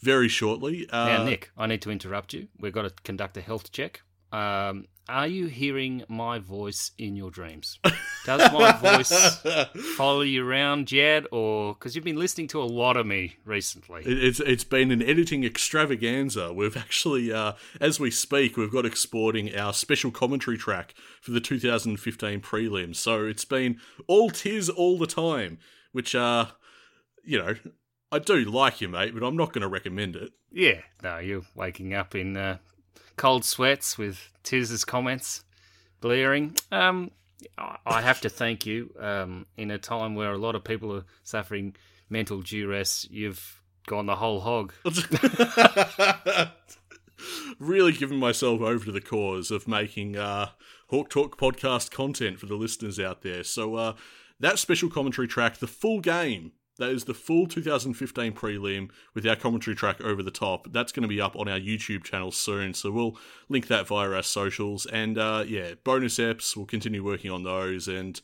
very 0.00 0.28
shortly. 0.28 0.86
Uh, 0.90 1.06
Now, 1.06 1.24
Nick, 1.24 1.50
I 1.56 1.66
need 1.66 1.80
to 1.82 1.90
interrupt 1.90 2.34
you. 2.34 2.48
We've 2.58 2.72
got 2.72 2.82
to 2.82 2.90
conduct 3.04 3.36
a 3.36 3.40
health 3.40 3.72
check. 3.72 4.02
Um, 4.32 4.86
are 5.08 5.26
you 5.26 5.46
hearing 5.46 6.02
my 6.08 6.38
voice 6.38 6.92
in 6.98 7.14
your 7.16 7.30
dreams? 7.30 7.78
Does 8.24 8.50
my 8.52 8.72
voice 8.72 9.12
follow 9.96 10.22
you 10.22 10.46
around 10.48 10.90
yet, 10.90 11.24
or 11.30 11.74
because 11.74 11.94
you've 11.94 12.04
been 12.04 12.16
listening 12.18 12.48
to 12.48 12.62
a 12.62 12.64
lot 12.64 12.96
of 12.96 13.06
me 13.06 13.36
recently? 13.44 14.00
it- 14.02 14.24
it's 14.24 14.40
it's 14.40 14.64
been 14.64 14.90
an 14.90 15.02
editing 15.02 15.44
extravaganza. 15.44 16.52
We've 16.52 16.76
actually, 16.76 17.32
uh, 17.32 17.52
as 17.80 18.00
we 18.00 18.10
speak, 18.10 18.56
we've 18.56 18.72
got 18.72 18.86
exporting 18.86 19.54
our 19.54 19.74
special 19.74 20.10
commentary 20.10 20.56
track 20.56 20.94
for 21.20 21.32
the 21.32 21.40
2015 21.40 22.40
prelims. 22.40 22.96
So 22.96 23.26
it's 23.26 23.44
been 23.44 23.78
all 24.06 24.30
tiz 24.30 24.68
all 24.70 24.98
the 24.98 25.06
time, 25.06 25.58
which, 25.92 26.14
uh, 26.14 26.46
you 27.22 27.38
know, 27.38 27.54
I 28.10 28.18
do 28.20 28.44
like 28.44 28.80
you, 28.80 28.88
mate, 28.88 29.12
but 29.12 29.26
I'm 29.26 29.36
not 29.36 29.52
going 29.52 29.62
to 29.62 29.68
recommend 29.68 30.16
it. 30.16 30.32
Yeah, 30.50 30.80
no, 31.02 31.18
you're 31.18 31.42
waking 31.54 31.94
up 31.94 32.14
in 32.14 32.36
uh, 32.36 32.58
cold 33.16 33.44
sweats 33.44 33.96
with 33.98 34.30
Tiz's 34.42 34.84
comments 34.84 35.44
blaring. 36.00 36.56
Um, 36.70 37.10
I 37.86 38.00
have 38.00 38.20
to 38.22 38.28
thank 38.28 38.66
you. 38.66 38.94
Um, 38.98 39.46
in 39.56 39.70
a 39.70 39.78
time 39.78 40.14
where 40.14 40.32
a 40.32 40.38
lot 40.38 40.54
of 40.54 40.64
people 40.64 40.94
are 40.94 41.04
suffering 41.22 41.74
mental 42.08 42.42
duress, 42.42 43.06
you've 43.10 43.62
gone 43.86 44.06
the 44.06 44.16
whole 44.16 44.40
hog. 44.40 44.72
really 47.58 47.92
giving 47.92 48.18
myself 48.18 48.60
over 48.60 48.84
to 48.84 48.92
the 48.92 49.00
cause 49.00 49.50
of 49.50 49.68
making 49.68 50.16
uh, 50.16 50.50
Hawk 50.88 51.10
Talk 51.10 51.38
podcast 51.38 51.90
content 51.90 52.38
for 52.38 52.46
the 52.46 52.56
listeners 52.56 52.98
out 52.98 53.22
there. 53.22 53.44
So 53.44 53.76
uh, 53.76 53.94
that 54.40 54.58
special 54.58 54.90
commentary 54.90 55.28
track, 55.28 55.58
the 55.58 55.66
full 55.66 56.00
game, 56.00 56.52
that 56.78 56.90
is 56.90 57.04
the 57.04 57.14
full 57.14 57.46
2015 57.46 58.32
prelim 58.32 58.90
with 59.14 59.26
our 59.26 59.36
commentary 59.36 59.76
track 59.76 60.00
over 60.00 60.22
the 60.22 60.30
top. 60.30 60.72
That's 60.72 60.92
going 60.92 61.02
to 61.02 61.08
be 61.08 61.20
up 61.20 61.36
on 61.36 61.48
our 61.48 61.58
YouTube 61.58 62.04
channel 62.04 62.32
soon. 62.32 62.74
So 62.74 62.90
we'll 62.90 63.16
link 63.48 63.68
that 63.68 63.86
via 63.86 64.10
our 64.10 64.22
socials. 64.22 64.86
And 64.86 65.16
uh, 65.16 65.44
yeah, 65.46 65.74
bonus 65.84 66.18
eps, 66.18 66.56
we'll 66.56 66.66
continue 66.66 67.04
working 67.04 67.30
on 67.30 67.44
those. 67.44 67.86
And 67.86 68.20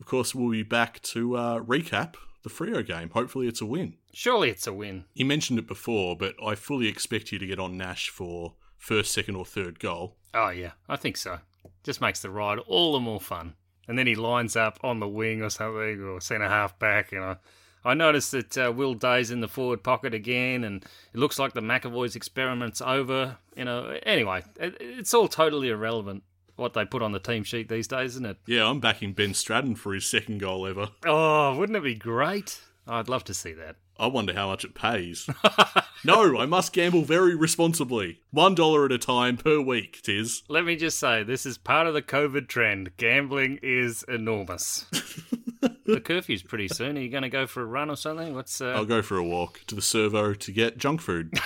of 0.00 0.06
course, 0.06 0.34
we'll 0.34 0.50
be 0.50 0.62
back 0.62 1.00
to 1.02 1.36
uh, 1.36 1.60
recap 1.60 2.14
the 2.42 2.50
Freo 2.50 2.86
game. 2.86 3.10
Hopefully, 3.10 3.48
it's 3.48 3.60
a 3.60 3.66
win. 3.66 3.94
Surely 4.12 4.50
it's 4.50 4.66
a 4.66 4.72
win. 4.72 5.06
You 5.14 5.24
mentioned 5.24 5.58
it 5.58 5.66
before, 5.66 6.16
but 6.16 6.34
I 6.44 6.54
fully 6.54 6.88
expect 6.88 7.32
you 7.32 7.38
to 7.38 7.46
get 7.46 7.58
on 7.58 7.76
Nash 7.76 8.10
for 8.10 8.54
first, 8.76 9.12
second, 9.12 9.36
or 9.36 9.46
third 9.46 9.80
goal. 9.80 10.16
Oh 10.34 10.50
yeah, 10.50 10.72
I 10.88 10.96
think 10.96 11.16
so. 11.16 11.38
Just 11.82 12.00
makes 12.00 12.20
the 12.20 12.30
ride 12.30 12.58
all 12.58 12.92
the 12.92 13.00
more 13.00 13.20
fun. 13.20 13.54
And 13.88 13.98
then 13.98 14.06
he 14.06 14.14
lines 14.14 14.56
up 14.56 14.78
on 14.82 15.00
the 15.00 15.08
wing 15.08 15.42
or 15.42 15.50
something, 15.50 16.02
or 16.02 16.20
centre 16.20 16.48
half 16.48 16.78
back. 16.78 17.12
And 17.12 17.24
I, 17.24 17.36
I 17.84 17.94
noticed 17.94 18.32
that 18.32 18.58
uh, 18.58 18.72
Will 18.72 18.94
Day's 18.94 19.30
in 19.30 19.40
the 19.40 19.48
forward 19.48 19.82
pocket 19.82 20.14
again, 20.14 20.64
and 20.64 20.84
it 21.12 21.18
looks 21.18 21.38
like 21.38 21.52
the 21.52 21.60
McEvoy's 21.60 22.16
experiment's 22.16 22.80
over. 22.80 23.38
You 23.56 23.64
know, 23.66 23.98
anyway, 24.04 24.42
it, 24.58 24.76
it's 24.80 25.12
all 25.12 25.28
totally 25.28 25.68
irrelevant 25.68 26.22
what 26.56 26.72
they 26.72 26.84
put 26.84 27.02
on 27.02 27.12
the 27.12 27.18
team 27.18 27.44
sheet 27.44 27.68
these 27.68 27.88
days, 27.88 28.12
isn't 28.12 28.26
it? 28.26 28.36
Yeah, 28.46 28.66
I'm 28.68 28.80
backing 28.80 29.12
Ben 29.12 29.34
Stratton 29.34 29.74
for 29.74 29.92
his 29.92 30.08
second 30.08 30.38
goal 30.38 30.66
ever. 30.66 30.88
Oh, 31.04 31.56
wouldn't 31.56 31.76
it 31.76 31.82
be 31.82 31.94
great? 31.94 32.60
I'd 32.86 33.08
love 33.08 33.24
to 33.24 33.34
see 33.34 33.52
that. 33.54 33.76
I 33.96 34.08
wonder 34.08 34.34
how 34.34 34.48
much 34.48 34.64
it 34.64 34.74
pays. 34.74 35.28
no, 36.04 36.38
I 36.38 36.46
must 36.46 36.72
gamble 36.72 37.02
very 37.02 37.34
responsibly. 37.34 38.20
One 38.30 38.54
dollar 38.54 38.84
at 38.84 38.92
a 38.92 38.98
time 38.98 39.36
per 39.36 39.60
week, 39.60 40.00
tis. 40.02 40.42
Let 40.48 40.64
me 40.64 40.76
just 40.76 40.98
say, 40.98 41.22
this 41.22 41.46
is 41.46 41.58
part 41.58 41.86
of 41.86 41.94
the 41.94 42.02
COVID 42.02 42.48
trend. 42.48 42.96
Gambling 42.96 43.60
is 43.62 44.04
enormous. 44.08 44.86
the 45.84 46.00
curfew's 46.00 46.42
pretty 46.42 46.68
soon. 46.68 46.96
Are 46.96 47.00
you 47.00 47.08
going 47.08 47.22
to 47.22 47.28
go 47.28 47.46
for 47.46 47.62
a 47.62 47.66
run 47.66 47.90
or 47.90 47.96
something? 47.96 48.34
What's 48.34 48.60
uh... 48.60 48.70
I'll 48.70 48.84
go 48.84 49.02
for 49.02 49.16
a 49.16 49.24
walk 49.24 49.60
to 49.66 49.74
the 49.74 49.82
servo 49.82 50.34
to 50.34 50.52
get 50.52 50.78
junk 50.78 51.00
food. 51.00 51.32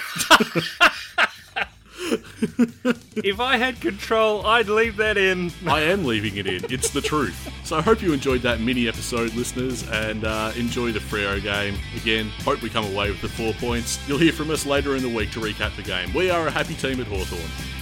If 3.17 3.41
I 3.41 3.57
had 3.57 3.81
control, 3.81 4.47
I'd 4.47 4.69
leave 4.69 4.97
that 4.97 5.17
in. 5.17 5.51
I 5.67 5.81
am 5.81 6.05
leaving 6.05 6.37
it 6.37 6.47
in. 6.47 6.73
It's 6.73 6.91
the 6.91 7.01
truth. 7.01 7.53
So 7.65 7.77
I 7.77 7.83
hope 7.83 8.01
you 8.01 8.13
enjoyed 8.13 8.43
that 8.43 8.61
mini 8.61 8.89
episode, 8.89 9.35
listeners, 9.35 9.87
and 9.91 10.25
uh, 10.25 10.53
enjoy 10.57 10.93
the 10.93 11.01
Freo 11.01 11.43
game. 11.43 11.77
Again, 11.97 12.31
hope 12.45 12.63
we 12.63 12.71
come 12.71 12.87
away 12.87 13.11
with 13.11 13.21
the 13.21 13.29
four 13.29 13.53
points. 13.55 13.99
You'll 14.09 14.19
hear 14.19 14.33
from 14.33 14.51
us 14.51 14.65
later 14.65 14.97
in 14.97 15.03
the 15.03 15.09
week 15.09 15.33
to 15.33 15.41
recap 15.41 15.77
the 15.77 15.83
game. 15.83 16.13
We 16.15 16.31
are 16.31 16.47
a 16.47 16.51
happy 16.51 16.75
team 16.75 17.01
at 17.01 17.07
Hawthorn. 17.07 17.78